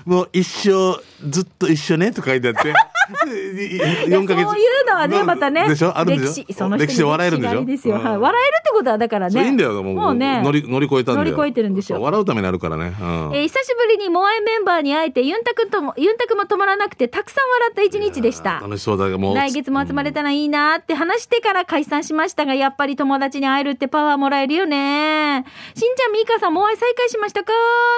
[0.04, 2.74] もう一生ずっと一緒ねと書いてあって
[3.24, 4.42] 4ヶ月。
[4.44, 5.68] そういうのはね、またね。
[5.68, 5.96] でしょ？
[5.96, 6.44] あるんでしょ？
[6.44, 7.64] 歴史、その歴史で笑えるんでしょ？
[7.64, 7.96] ですよ。
[7.96, 8.04] うん。
[8.04, 8.18] はい。
[8.18, 9.44] 笑えるってことはだからね。
[9.44, 10.14] いいんだよもう。
[10.14, 10.40] ね。
[10.42, 13.30] 乗り乗り越えたん乗り越えてるんですよ笑うためになるからね、うん。
[13.34, 18.60] えー久しぶりにモアイメンバーに会えてユンタクともユンタクも止まらなくてたくさん笑った一日でした。
[18.62, 19.36] 楽しそうだもう。
[19.36, 27.52] 来月も集まれたらいいなって話してから解散しましたがやっぱり友達に会えるってパワーもらえるよねしんちゃんみーかさんモアイ再開しましたか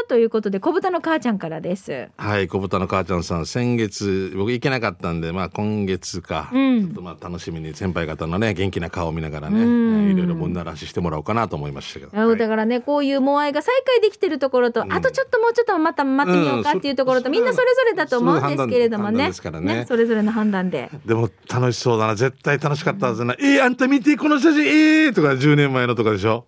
[0.09, 2.09] ということで小豚の母ちゃんからです。
[2.16, 6.83] はい小豚の母ちゃんさん先月僕行けなかったんでまあ今月か、うん。
[6.83, 10.11] ちょっとまあ楽しみに先輩方のね元気な顔を見ながらね、うん。
[10.11, 12.39] いろいろもんならししてもらおうかなと思いましたけど、あはい。
[12.39, 14.93] だからねこういうモアイが再開できてるところと、ん。
[14.93, 17.33] あとちょっともうちょっとまた待ってみようかっていうところと、うん。
[17.33, 19.11] みんなそれぞれだと思うんですけれどもね。
[19.11, 19.85] 判断ですからね。
[19.87, 20.91] それぞれの判断で。
[21.05, 26.47] でも楽しそうだな絶対楽しかったはずな、えー、あんた見てこの写真えー、とか10年前のとかでしょ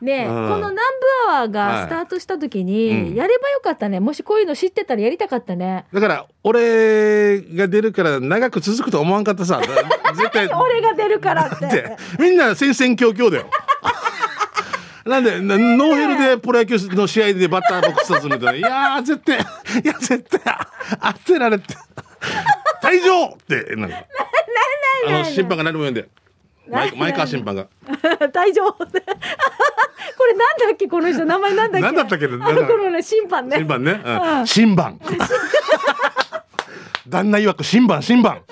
[0.00, 0.48] ね、うん。
[0.48, 0.78] この南部
[1.28, 3.14] アワーがスタートした時に、はいうん。
[3.14, 4.00] やればよかったね。
[4.00, 5.86] もしこういうの知ってたらやりたかったね。
[5.92, 9.60] だから俺が出るから長く続くと思わんかったさ。
[10.16, 10.46] 絶対。
[10.48, 13.46] 俺が出るからっっててみんな戦々恐々だよ。
[15.04, 19.40] なんでなノーヘルでプロ野球の試合でバッターボックス立つみたいないやー絶対い
[19.86, 20.54] や絶対
[21.00, 21.74] 当てられて。
[22.82, 23.96] 退場ってなんか。
[25.06, 26.08] あの審判が何も言うんで。
[26.70, 27.66] 前前川審判が。
[28.32, 28.84] 大丈夫
[30.16, 31.86] これなんだっけこの人名前なんだっけ？
[31.86, 32.26] なんだったっけ？
[32.26, 33.56] あの頃の審判ね。
[33.58, 34.98] 審判ね、ううんん、審判。
[37.08, 38.42] 旦那曰く審判審判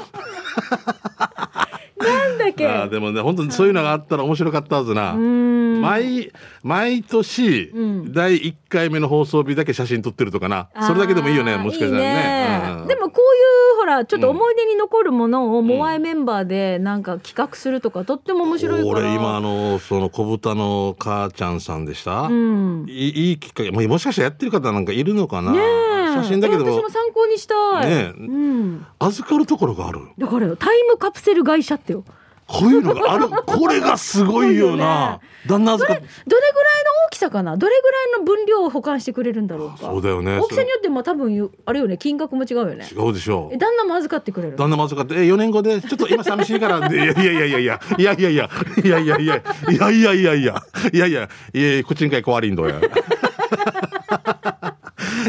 [1.99, 2.67] なんだっけ？
[2.67, 6.33] あーでもね本当にそういうのがあったら面白かったはずな、毎
[6.63, 8.13] 毎年、ん。
[8.13, 10.69] 第1回目の放送日だけ写真撮ってるとかな。
[10.83, 12.81] それだけでもいいよねもしかしたらね。
[12.83, 12.87] うん。
[12.87, 19.07] でもこういうほらちょっと思い出に残るものをモアイメンバーでなんか企画するとかとっても面白いから。
[19.07, 22.87] 俺今あのその小豚の母ちゃんさんでした、うん。
[22.89, 23.71] いいいいきっかけ。
[23.71, 25.59] ももしかしたらやってる方なんかいるのかな、ね
[25.93, 28.21] え写真だけでも私も参考にしたい、ねえ。
[28.21, 30.01] うん、預かるところがある。
[30.19, 32.05] だからよタイムカプセル会社ってよ。
[32.47, 33.29] こういうのがある。
[33.45, 35.21] これがすごいよな。
[35.49, 37.57] 旦那預かっどれぐらいの大きさかな？
[37.57, 39.79] どれぐらいの分量を保管してくれるんだろうか。
[39.79, 40.39] そうだよね。
[40.39, 42.87] 大きさによっても多分あれよね金額も違うよね。
[42.91, 47.81] 違うでしょえ旦那も預かってくれる旦那も預かって、え、4年後で、ちょっと今寂しいから、で いやいやいやいや。
[47.99, 48.51] いや、いやいや。
[48.83, 49.43] いや、いやいや。
[49.69, 50.63] いや、いやいやいや。
[50.93, 51.23] いや、いや。
[51.23, 52.81] いや、いやいや、口んかい壊りんどや。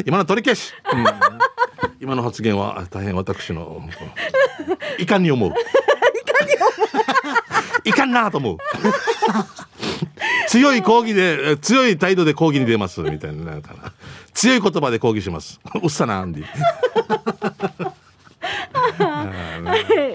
[0.06, 1.06] 今の取り消し、うん
[2.00, 3.82] 今の発言はあ大変私の、
[5.00, 5.52] いかんに思う。
[7.84, 8.58] いかんなと思う。
[10.48, 13.62] 強い抗議で、え強い態度で抗議に出ます、みたいな。
[13.62, 13.92] かな
[14.34, 15.60] 強い言葉で抗議します。
[15.82, 16.46] うっさな、アンディ。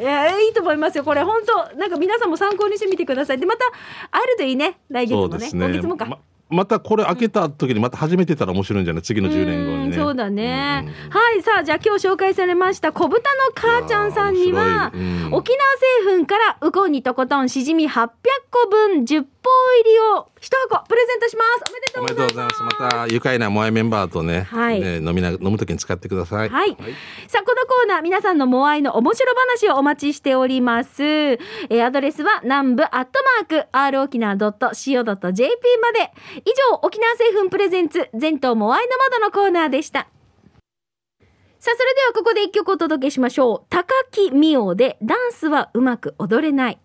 [0.01, 3.65] いやいいと思いますよこれ本当なんか皆さんも参考にしてみてくださいでまた
[4.11, 5.51] 会えるといいね来月もねね。
[5.53, 6.19] 今月もか、ま
[6.53, 9.03] またこれ開けた時にまた始めてたら面白いんじゃない？
[9.03, 9.97] 次の10年後にね。
[9.97, 10.87] そうだね。
[11.11, 11.43] はい。
[11.43, 14.93] さあ、じゃあ今日紹介されました小豚の母ちゃんさんには、
[15.33, 18.11] 沖縄製粉からウコンにとことんしじみ800
[18.51, 21.71] 個分10本入りを一箱プレゼントします。
[21.71, 22.63] おめでとうございます。
[22.63, 26.49] また愉快なモアイメンバーとね、はい、ね飲みな、飲む時に使ってください。
[26.49, 26.71] はい。
[26.71, 26.93] はい、
[27.29, 31.03] さあ、このコーナー、皆さんのモアイの面白話をお待ちしております。
[31.03, 36.13] えー、アドレスは南部アットマーク、r 沖縄 .co.jp まで。
[36.45, 40.09] 以上、沖縄製粉プレゼンツ、全島モアイの窓のコーナーでした。
[41.59, 43.67] さあ、それではここで一曲お届けしましょう。
[43.71, 46.81] 高木美桜で、ダンスはうまく踊れない。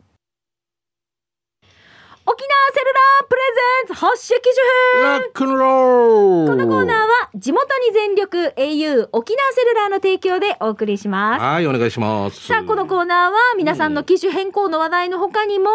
[2.29, 3.41] 沖縄セルラープレ
[3.87, 5.21] ゼンツ発射機種編。
[5.21, 11.43] ラックンローこのコーナーは地元に全力 au 沖縄セルラーの提供でお送りします。
[11.43, 12.47] はい、お願いします。
[12.47, 15.69] さあ、このコーナーは皆さんの機種変更の話題の他にも、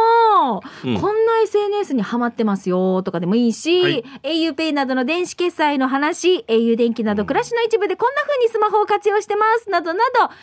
[0.84, 4.04] うん、こんな SNS にハマってますよとかでもいいし、はい、
[4.48, 10.34] auPay などの電子決済の話、au 電気など暮らしの一部でこんな風にスマホを活用してますなどなど、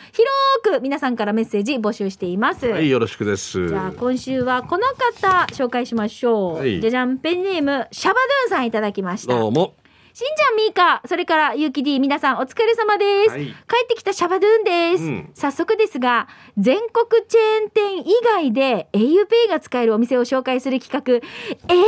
[0.62, 2.66] 広く皆さんからメッセージ募集しています。
[2.66, 3.68] はい、よろしくです。
[3.68, 6.54] じゃあ、今週はこの方紹介しましょう。
[6.60, 9.34] はい、じゃじゃん、ペンネーム、シャバドゥンさんいただきました。
[9.34, 9.79] どうも。
[10.20, 13.52] しんちゃん、みーか、それからゆうき D、皆さんお疲れ様です、はい、帰
[13.84, 16.28] ってきたシャバドゥンです、うん、早速ですが、
[16.58, 21.82] 全国チェーン店以外で auPay が使えるお店を紹介する企画、えー、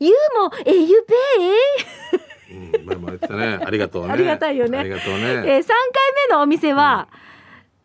[0.00, 0.74] ゆうも auPay?
[2.50, 3.60] うん、まあまあ言ったね。
[3.64, 4.12] ありがとうね。
[4.12, 4.78] ありがたいよね。
[4.78, 5.22] ありがとうね。
[5.22, 5.64] えー、3回
[6.28, 7.06] 目のお店は、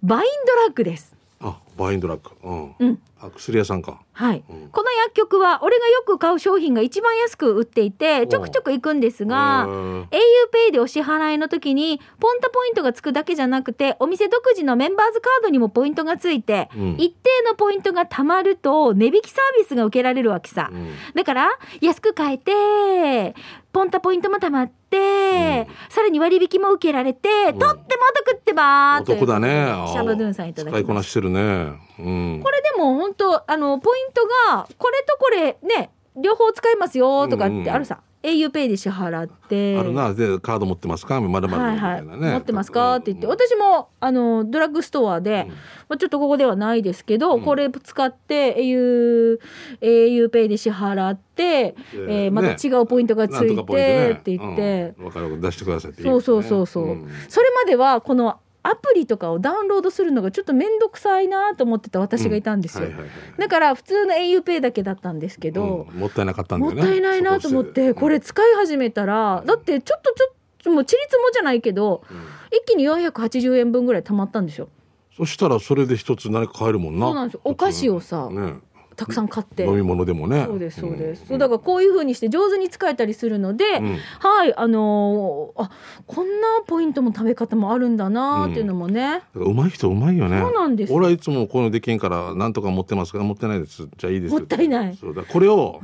[0.01, 1.15] うん、バインドラッグです。
[1.41, 2.31] あ、バインドラッグ。
[2.41, 2.75] うん。
[2.79, 3.01] うん。
[3.21, 4.01] あ薬屋さんか。
[4.13, 21.49] はい、うん、この薬局は俺がよく買う商品が一番安く売っていてちょくちょく行くんですが auPay でお支払いの時にポンタポイントがつくだけじゃなくてお店独自のメンバーズカードにもポイントがついて、うん、一定のポイントがたまると値引きサービスが受けられるわけさ、うん、だから
[21.81, 23.35] 安く買えて
[23.71, 29.71] ポンタポイントもたまって、うん、さらに割引も受けられて、とってもお得ってばーお得だね。
[29.91, 39.77] シャバドゥンさんいただき使いこなしてるね、うん、これでも本当あのポイントがこれとこれね両方使えますよとかってあるさ、au ペイで支払って。
[39.77, 41.21] あるなでカード持ってますか？
[41.21, 45.55] まるまるみたいなね、はいはい、持ってますかって言って、私もあのドラッグストアで、うん、ま
[45.91, 49.39] あ、ちょっとここではないですけど、うん、これ使って au
[49.81, 56.85] au ペイで支払って、えー、また違うポイントがついて、ね、って言って、うん、かる出してくださいってそうそうそうそう、
[57.29, 62.89] それまではこのアプリとかをダウンロードするのがちょっと面倒くさいなと思ってた私がいたんですよ、
[63.37, 66.81] だから普通の auPay だけだったんですけど、うん、もったいなかったんだよね。
[66.81, 72.17] もったいないなと思ってこれ使い始めたら、だってちょっとちょっともうちりつもじゃないけど、うん、
[72.57, 74.69] 一気に480円分ぐらい貯まったんですよ。
[75.15, 77.07] そしたらそれで一つ何か買えるもんな。
[77.07, 77.41] そうなんですよ。
[77.43, 78.53] お菓子をさ、ね、
[78.99, 79.63] たくさん買って。
[79.63, 80.43] 飲み物でもね。
[80.45, 85.71] そうですそうです、うん、だからこういうふうにして上手に使えたりするので、うん、はいあのー、あ
[86.05, 90.41] こんなポイントも食べ方もあるんだなっていうのもね、うまい人うまいよね。
[90.41, 90.91] そうなんです。
[90.91, 93.87] 俺はいつもこのできんからなんとか持ってますか持ってないです。
[93.97, 94.97] じゃあいいですもったいない。
[94.97, 95.79] そうだこれを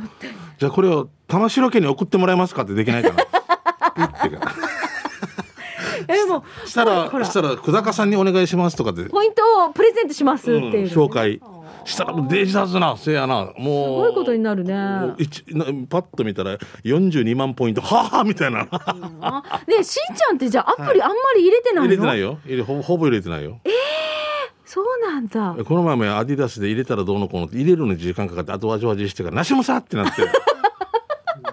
[0.60, 3.24] じゃあこれを玉城家に送ってもらえますかってできないかな
[6.08, 11.42] えもしたらしたら久高さんにお願いしますとかでポイントをプレゼントしますっていう、ねうん、紹介
[11.84, 13.36] したらデジタルなせやな。
[13.36, 13.54] もう。
[13.54, 14.74] すごいことになるね。
[15.90, 17.82] パッと見たら42万ポイント。
[17.82, 18.64] はあみたいな。
[19.68, 22.40] ねしんちゃんってじゃあアプリあんまり入れてないの、入れてないよ。
[22.46, 23.60] 入れほほぼ入れてないよ。
[23.64, 23.76] ええー、
[24.66, 25.64] そうなんだ。
[25.64, 30.22] この前もアディダスで入れたらどうのこうのって入れるのに時間かかって後味味してからなしもさってなって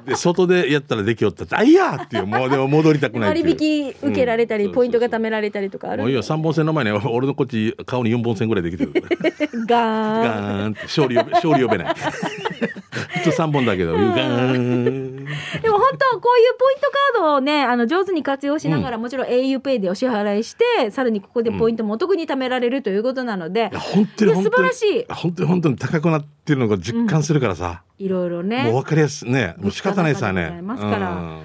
[0.07, 6.03] で外でやったらできよったってあいやっていうもう でも戻りたくない割引受けられたり、うん、ポイントが貯められたりとかある？
[6.03, 8.93] もういいよ3本線の前に俺のこっち顔に4本線ぐらいできてる。
[8.93, 9.67] ガーン。
[9.67, 11.95] ガーンって勝利勝利呼べない。
[11.95, 15.25] 普通3本だけど、ガーン。
[15.63, 25.07] でも本当こういうポイントカードをねあの上手に活用しながら、うん、もちろん auPay でお支払いしてさらにここでポイントもお得に貯められるということなので、うん、本当に素晴らしい。
[25.09, 28.65] 本当に本当に高くなってるのが実感するからさ、いろいろね。
[28.65, 29.55] もう分かりやすいね。
[29.59, 30.61] もう仕方ないさね。
[30.63, 31.39] ますから。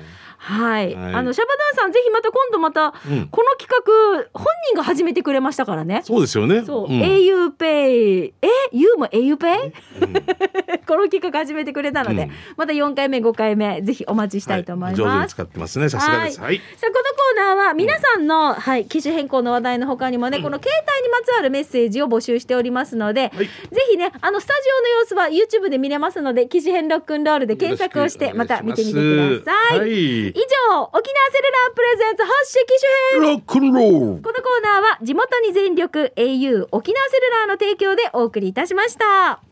[0.47, 3.19] はい、はい、あのシャバダンさんぜひまた今度また、この
[3.59, 6.01] 企画本人が始めてくれましたからね。
[6.05, 6.63] そうですよね。
[6.63, 10.13] そう、うん、auPay え？U も auPay、うん、
[10.87, 15.79] この企画始めてくれたので、うん、また4回目5回目ぜひお待ちしたいと思います、はい、使ってます。
[15.79, 23.47] ねさすがです、はい、さあこのコーナーは皆さんの、はい機種変更の話題のほかにもね、この携帯にまつわるメッセージを募集しておりますので、ぜ
[23.91, 39.46] ひねあのスタジオの様子は YouTube で見れますので機種変ロックンロールで検索をしてまた見てみてください、以上、沖縄セルラープレゼンツ発色機種編ロックンロールこのコーナーは地元に全力 au 沖縄セルラーの提供でお送りいたしました。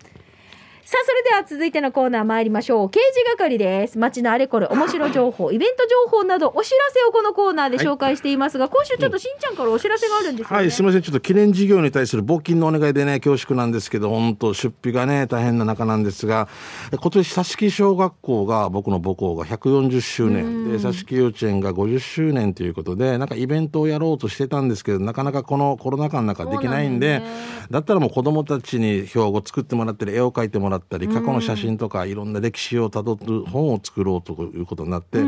[0.88, 2.89] さあ、それでは続いてのコーナー参りましょう。
[2.91, 3.98] 刑事係です。
[3.98, 10.56] 街のあれこれ、面白情報、 イベント情報など、お知らせをこのコーナーで紹介していますが、今週ちょっとしんちゃんからお知らせがあるんですよね。
[10.56, 11.02] はい、すみません。
[11.02, 16.48] ちょっと記念事業に対する募金のお願いでね、恐縮なんですけど、本当出費がね、大変な中なんですが、
[16.91, 27.28] 今年、佐敷小学校が、僕の母校が140周年、で、佐敷幼稚園が50周年ということで、なんかイベントをやろうとしてたんですけど、なかなかこのコロナ禍の中できないんで、んね
[27.71, 35.19] だったらもう子供たちに標語作ってもらったり、絵を描いてもらったり、過去の写真とか、いろんな歴史をたどる本を作ろうということになって、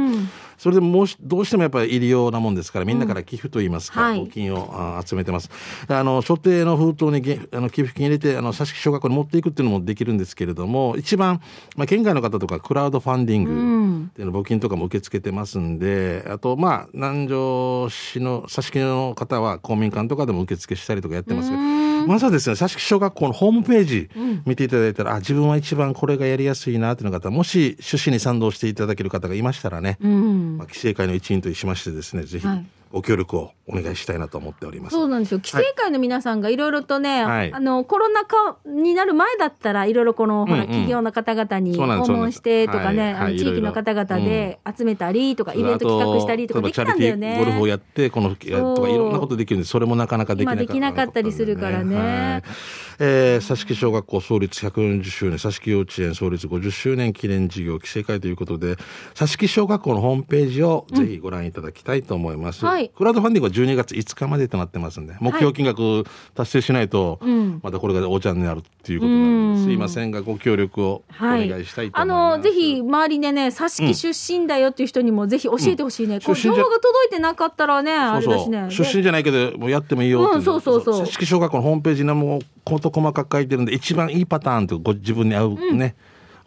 [0.58, 4.24] それでもうしどうしてもやっぱり入りようなもんですから、みんなから寄付といいますか、はい。
[4.24, 5.50] 募金をあ集めてます。
[5.88, 11.42] あの所定の封筒にげあの寄付金入れてあの佐敷小学校に持っていくっていうのもできるんですけれども一番、
[11.76, 24.10] まあ、県外の方とかクラウドファンディングっていうの募金とかも受け付けてますんであとまあ南城市の佐敷の方は公民館とかでも受付したりとかやってますけどまずはですね佐敷小学校のホームページ
[24.46, 30.58] 見ていただいたら、あ自分は一番これがやりやすいなという方もし趣旨に賛同していただける方がいましたらね、うん。
[30.58, 32.48] まあ、規制会の一員としましてですねぜひ。
[32.48, 34.94] はいご協力をお願いしたいなと思っております。
[34.94, 35.40] そうなんですよ。
[35.44, 37.54] 規制会の皆さんがいろいろとね、はい。
[37.54, 40.68] あの、コロナ禍になる前だったら、いろいろこの、ほら、うんうん。
[40.68, 47.70] 企業の方々に訪問してとかね、はいはいあの地域の方々で集めたりとか、うんイベント企画したりとかできたんだよあとチャリティーゴルフをね。
[47.70, 51.96] やってこのとかいろんなことできるんでそれもなかなかできなかった今できなかったりするからね。
[51.96, 58.76] はいえー佐敷小学校創立140周年佐敷幼稚園創立50周年記念事業規制会ということで
[59.14, 62.90] 佐敷小学校のホームページをぜひご覧いただきたいと思います、はい。
[62.90, 69.66] クラウドファンディングは12月5日までとなってますんで目標金額達成しないと、んまたこれがお茶になるっていうことなんで、うん。
[69.66, 71.48] すいませんがご協力をおはい。
[71.48, 78.62] 願いしたいとあ思います、のぜひ周りでね佐敷出身だよっていう人にもぜひ教えてほしいね、こう出身じゃ情報が届いてなかったらねあれだしね。
[78.62, 78.86] そうそう。
[78.86, 81.00] 出身じゃないけどもうやってもいいよっていうんそうそうそう。
[81.02, 85.96] 佐敷小学校のホームページにもう事細かく書いてるんで一番いいパターンとご自分に合うね、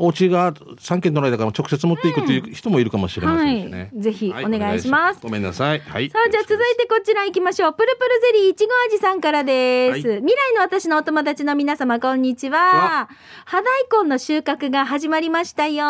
[0.03, 7.73] お家が3軒隣だから直接持っていくという人もいるかもしれませんしね、はいぜひお願いしますごめんなさいはいさあ、じゃあ続いてこちら行きましょう。
[7.75, 10.09] プルプルゼリーいちご味さんからです。
[10.09, 13.09] は未来の私のお友達の皆様、こんにちは。
[13.45, 15.85] 葉大根の収穫が始まりましたよ。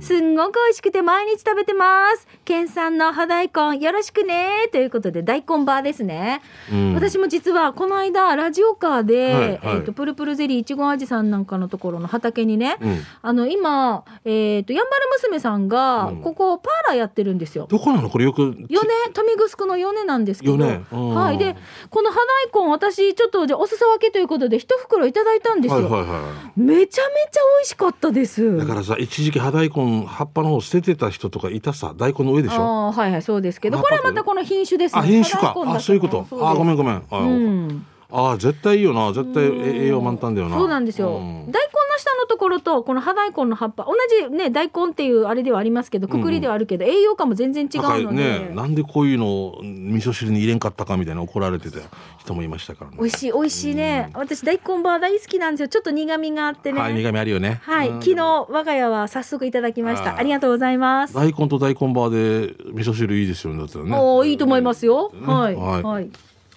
[0.00, 2.28] すんごく美味しくて毎日食べてます。
[2.44, 4.68] 県産の葉大根よろしくね。
[4.72, 6.42] ということで、大根バーですね。
[6.70, 16.16] うん私も実はこの間、ラジオカーで、はいはいえっ、と、プルプルゼリーいちご味さんなんかのところの畑にね、うんあの、今、えっ、と、やんばる娘さんが、うん。
[16.22, 17.66] ここパーラーやってるんですよ。
[17.68, 18.10] どこなの？
[18.10, 21.56] これよく米豊見城の米なんですけど、はい、で
[21.90, 22.18] この葉
[22.52, 28.56] 大根私ちょっとじゃあお裾分けということで一袋いただいたんですよ、はいはいはめちゃめちゃ美味しかったです。
[28.56, 32.54] いだからさ一時期葉大根葉っぱの方捨ててた人とかいたさ大根の上でしょ？
[32.56, 33.78] ああはいはいそうですけど。
[33.78, 35.00] あこれはまたこの品種ですね。
[35.00, 35.54] あ品種か。
[35.66, 36.26] あそういうこと。
[36.32, 37.02] あごめんごめん。
[37.10, 39.12] あ、うんあ絶対いいよな。
[39.12, 40.56] 絶対栄養満タンだよな。
[40.56, 41.22] そうなんですよ、うん。
[41.22, 41.52] 大根の
[41.98, 43.92] 下のところとこの葉大根の葉っぱ同
[44.28, 48.50] じね大根っていうあれではありますけどくくりではあるけど、栄養価も全然違うので、ね。
[48.54, 51.78] なんでこういうのを味噌汁に入れんかったかみたいな怒られてた
[52.18, 52.96] 人もいましたからね。
[52.98, 55.68] 美味しい美味しいね、私大根バー大好きなんですよ。
[55.68, 56.80] ちょっと苦味があってね。
[56.80, 57.60] はい苦味あるよね。
[57.62, 58.02] はい、うん。
[58.02, 60.16] 昨日我が家は早速いただきました。
[60.16, 61.14] ありがとうございます。
[61.14, 63.90] 大根と大根バーで味噌汁いいですよねだったらね。
[63.96, 65.12] おーいいと思いますよ。
[65.24, 65.54] はい。
[65.56, 66.08] はい。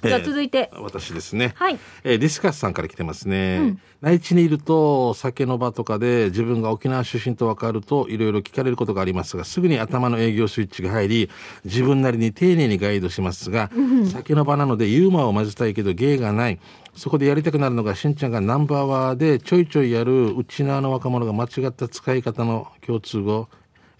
[0.02, 1.54] じゃあえー続いて、私ですね。
[1.56, 3.82] はい、えーディスカスさんから来てますね、うん。
[4.02, 11.30] 内地にいると酒の場とかで自分が沖縄出身と分かるといろいろ聞かれることがありますがすぐに頭の営業スイッチが入り
[11.66, 13.70] 自分なりに丁寧にガイドしますが、
[14.12, 16.60] 酒の場なのでユーモアを混ぜたいけど芸がない。
[16.96, 23.48] そこでやりたくなるのがしんちゃんがナンバーワーでちょいちょいやるうちなの若者が間違った使い方の共通語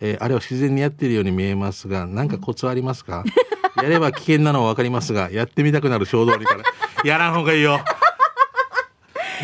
[0.02, 3.24] えーあれは自然にやってるように見えますが何かコツはありますか？
[3.78, 6.64] やれば危険なのは分かりますがやってみたくなる衝動にから
[7.06, 7.80] やらん方がいいよ。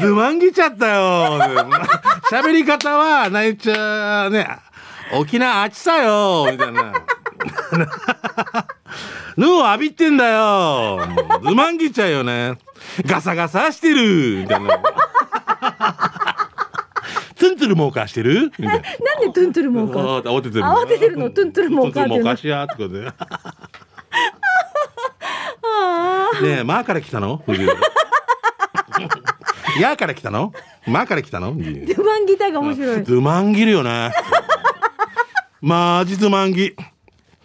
[0.01, 1.39] ズマンギちゃったよ。
[2.29, 4.45] 喋り方は泣いちゃうね。
[5.13, 6.47] 沖縄あちさよ。
[6.51, 6.91] みたいな。
[9.37, 11.07] ヌーを浴びてんだよ。
[11.07, 12.57] もうズマンギちゃうよね。
[13.05, 14.41] ガサガサしてる。
[14.41, 14.79] みたいな。
[17.65, 18.51] ツンツルモーカーしてる？
[18.59, 18.81] みたいな なん
[19.21, 20.21] でトゥントゥルモーカー？
[20.21, 21.29] 慌ててる慌ててるの？
[21.31, 23.07] トゥントゥルモーカーってトゥントゥルモーカーしやってことで
[25.63, 27.41] あ ねえ、まあから来たの？
[27.45, 27.65] 冬
[29.81, 30.53] やーから来たの？
[30.87, 31.47] まあから来たの？
[31.47, 33.03] あ、ドゥマンギターが面白い。
[33.03, 34.11] ズマンギるよね。
[35.61, 36.75] マジズマンギ。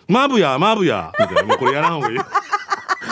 [0.07, 1.13] マブや、マブや。
[1.19, 1.43] みたいな。
[1.45, 2.19] もうこれやらんほうがいい。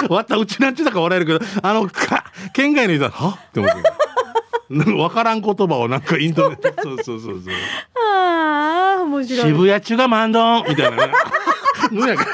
[0.08, 3.38] わった、うちなんちゅうだか笑えるけど、あの、か、県外の人は、は？
[3.48, 3.82] って思って。
[4.70, 7.54] なんからん言葉をなんかイントネそうそうそうそう。
[7.96, 9.46] ああ、面白い。
[9.48, 11.12] 渋谷中がマンドンみたいなね。
[11.90, 12.26] ぬやか。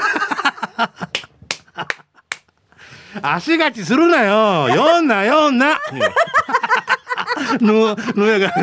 [3.21, 4.67] 足がちするなよ。
[4.69, 5.79] 読んな、読んな。
[7.61, 8.53] ぬ、ぬやが。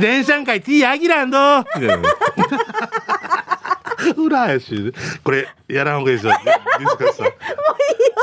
[0.00, 1.96] 電車んかい T アギランドみたいな
[4.16, 6.32] 裏やしこれやらんほうがいいですよ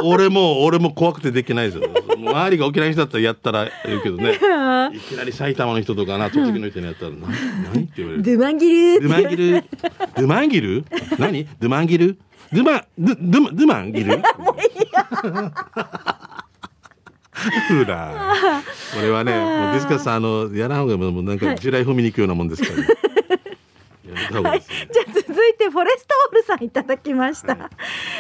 [0.04, 1.90] 俺も俺も怖くてできないですよ
[2.32, 4.34] 周りが沖縄の人だったらやったら言うけどね。
[4.94, 7.28] いきなり埼玉の人とかな栃木の人にやったら「な
[7.74, 8.24] 何?」って言われる。
[8.24, 9.64] ドゥマンギルドゥマンギル
[10.16, 10.86] ドゥマンギル
[11.18, 11.46] 何？
[11.60, 12.18] ドゥマンギル
[12.52, 14.22] ドゥマンドゥドゥマドゥマンギル
[17.70, 18.34] ほら
[18.96, 22.88] これはねもうディスカスさんあのやらんほうがもうなんか地雷踏みに行くようなもんですから、ね
[24.10, 27.70] やめた方がいいですねじゃあ続いてフォレストオールさんいただきました、はい。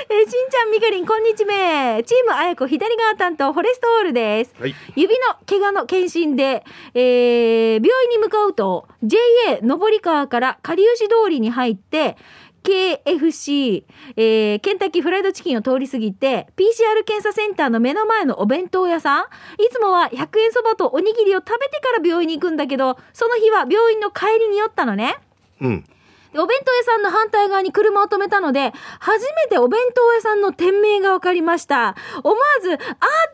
[0.10, 2.02] えーしんちゃんみかりんこんにちは。
[2.04, 4.74] チームあやこ左側担当フォレストオールです、はい。
[4.96, 6.64] 指の怪我の検診で、
[6.96, 12.18] えー病院に向かうと JA 上り川からかりゆし通りに入って
[12.64, 13.84] KFC、
[14.18, 19.24] えーケンタッキーフライドチキンを通り過ぎて PCR 検査センターの目の前のお弁当屋さん。
[19.62, 25.18] いつもは100円そばとおにぎりを食べてから病院に行くんだけどその日は病院の帰りに寄ったのね。
[25.62, 25.84] うん。
[25.84, 25.90] で
[26.36, 31.96] お弁当屋さんの反対側に車を止めたので、初めてお弁当屋さんの店名が分かりました。
[32.24, 32.80] 思わず、あーっ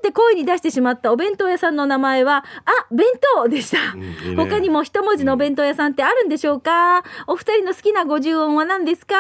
[0.02, 3.94] て声に出してしまったお弁当屋さんの名前は、あ、弁当でした。
[3.96, 9.16] んいいね他にも一文字のお弁当屋さんってあるんでしょうか、お二人の好きな五十音は何ですか？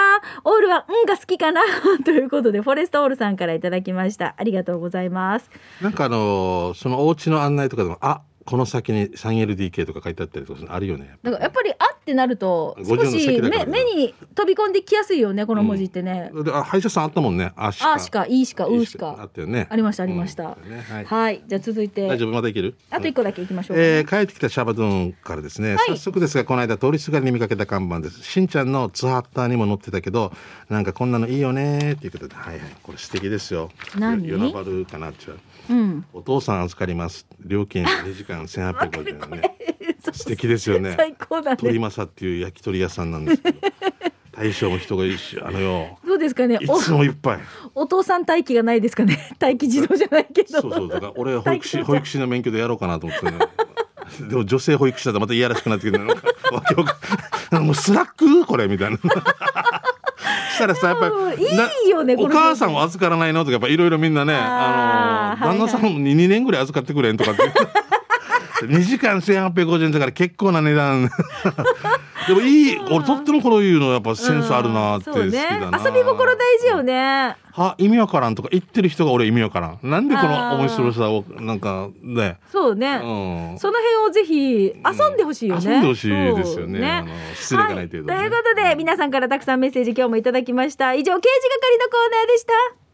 [0.46, 1.62] オールは、うんが好きかな？
[2.06, 4.36] ということで、フォレストオールさんからいただきました。
[4.38, 5.50] ありがとうございます。
[5.82, 11.18] なんかあのーそのお家の案内とかでもあこの先に 3LDK とか書いてあったりとかあるよね。
[11.24, 16.30] だからやっぱり、あってなると、少し目目に飛び込んできやすいよね、この文字ってね。
[16.32, 17.52] であ歯医者さんあったもんね。
[17.56, 17.94] あしか。
[17.94, 19.18] あしか、いいしか、うしか。
[19.20, 19.66] あったよね。
[19.72, 20.58] ありましたありました。
[20.64, 20.70] うん。
[20.70, 21.06] ねはい。
[21.06, 22.08] はい、じゃあ続いて。
[22.08, 22.32] 大丈夫？
[22.34, 22.76] まだいける？
[22.92, 28.22] あと一個だけいきましょうか、えー帰ってきたシャバドゥンからですね、早速ですがこの間通りすがりに見かけた看板です。
[28.22, 30.32] しんちゃんのツアッターにも載ってたけど
[30.70, 32.70] なんかこんなのいいよねっていうことではいはい。
[32.84, 33.72] これ素敵ですよ。
[33.98, 34.28] 何？
[34.28, 35.40] よ与那原かなっていう
[35.70, 36.06] うん。
[36.14, 37.26] お父さん預かります。
[37.40, 39.58] 料金2時間1850円ね。
[40.14, 40.94] 素敵ですよね。
[40.98, 43.60] 最高だ鳥ね政っていう焼き鳥屋さんなんですけど。
[44.36, 45.98] 大将も人がいるしあのよ。
[46.06, 46.58] どうですかね。
[46.62, 47.40] いつもいっぱい
[47.74, 49.36] おお父さん待機がないですかね。
[49.40, 50.62] 待機児童じゃないけど。
[50.62, 53.38] そうそうだから俺は保育士保育士の免許でやろうかなと思ってね。
[54.30, 56.16] でも女性保育士だとまたいやらしくなってきてなんか
[56.52, 58.98] わけわかんもうスラックこれみたいな
[60.54, 67.42] したらさやっぱうんりないよねお母さんを預からないのとかやっぱいろいろみんなねあの旦那さんに2年ぐらい預かってくれんとかって
[68.62, 71.10] 2時間1850円だから結構な値段。
[72.28, 75.48] でもいい俺とってもこういうのやっぱセンスあるなって好きそうね。
[75.62, 77.36] だな、遊び心大事よね。
[77.52, 79.80] は意味わからんとか言ってる人が俺意味わからん。
[79.84, 82.38] なんでこの面白さをなんかね。
[82.52, 83.60] そうね、うん。
[83.60, 86.80] その辺をぜひ遊んでほしいよね、遊んでほしいですよね。
[86.80, 88.14] そうあの失礼がない程度にね。
[88.14, 90.94] はい、ということで皆さんからたくさんメッセージ今日もいただきました。
[90.94, 92.85] 以上刑事係のコーナーでした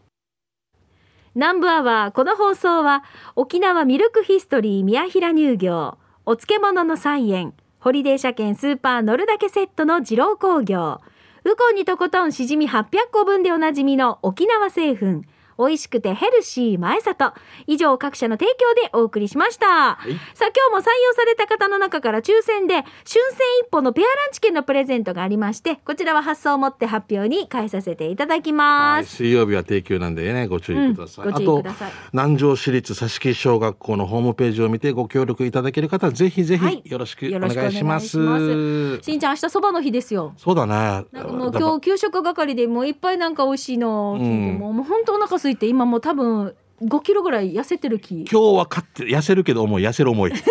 [1.34, 3.04] 南部アワーこの放送は
[3.38, 11.00] 沖縄ミルクヒストリー宮平乳業お漬物の菜園ホリデー車検スーパー乗るだけセットの二郎工業
[11.46, 15.24] ウコンにとことんしじみ800個分でおなじみの沖縄製粉
[15.68, 17.34] 美味しくてヘルシー前里。
[17.68, 19.68] 以上各社の提供でお送りしました、い。
[19.68, 23.20] さあ今日も採用された方の中から抽選で春戦
[23.64, 31.90] 一歩のペアランチ券のプレゼントがありましてこちらは発送をもって発表に返させていただきはい、ます、水曜日は定休なんでねご注意ください、うんご注意ください。
[31.90, 36.82] あと南城市立佐敷小学校のホームページを見てご協力いただける方はぜひぜはい。
[36.84, 38.08] ひよろしくお願いしま,、ます。
[38.10, 40.34] すしんちゃん明日そばの日ですよ。
[40.38, 41.06] そうだね。
[41.12, 44.58] なんかもうだ今日給食係でもういっぱいなんか美味しいのうん。
[44.60, 48.26] もう本当お腹空いて今もう多分5キロぐらい痩せてる気。
[48.32, 49.84] 今日は買って痩せるけど重い。
[49.84, 50.34] 痩せる重い。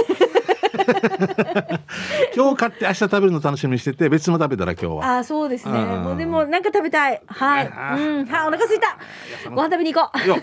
[2.34, 5.04] 今日買って明日食べるの楽しみにしてて別の食べたら今日は。
[5.04, 5.78] ああそうですね。
[5.78, 6.02] うん。
[6.02, 7.20] もうでもなんか食べたい。
[7.26, 7.70] はい。
[7.74, 8.26] あうん。
[8.26, 8.96] はいお腹空いた。
[9.50, 10.18] ご飯食べに行こう。
[10.18, 10.42] というよこ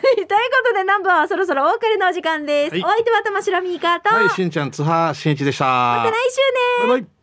[0.65, 2.83] とでナンバーはそろそろお別れのお時間です、はい。
[2.83, 5.65] お相手は玉城ミーカーと、はいしんちゃん津波しんいちでした。
[5.65, 6.13] また来
[6.81, 6.89] 週ね。
[6.89, 7.16] バイバイ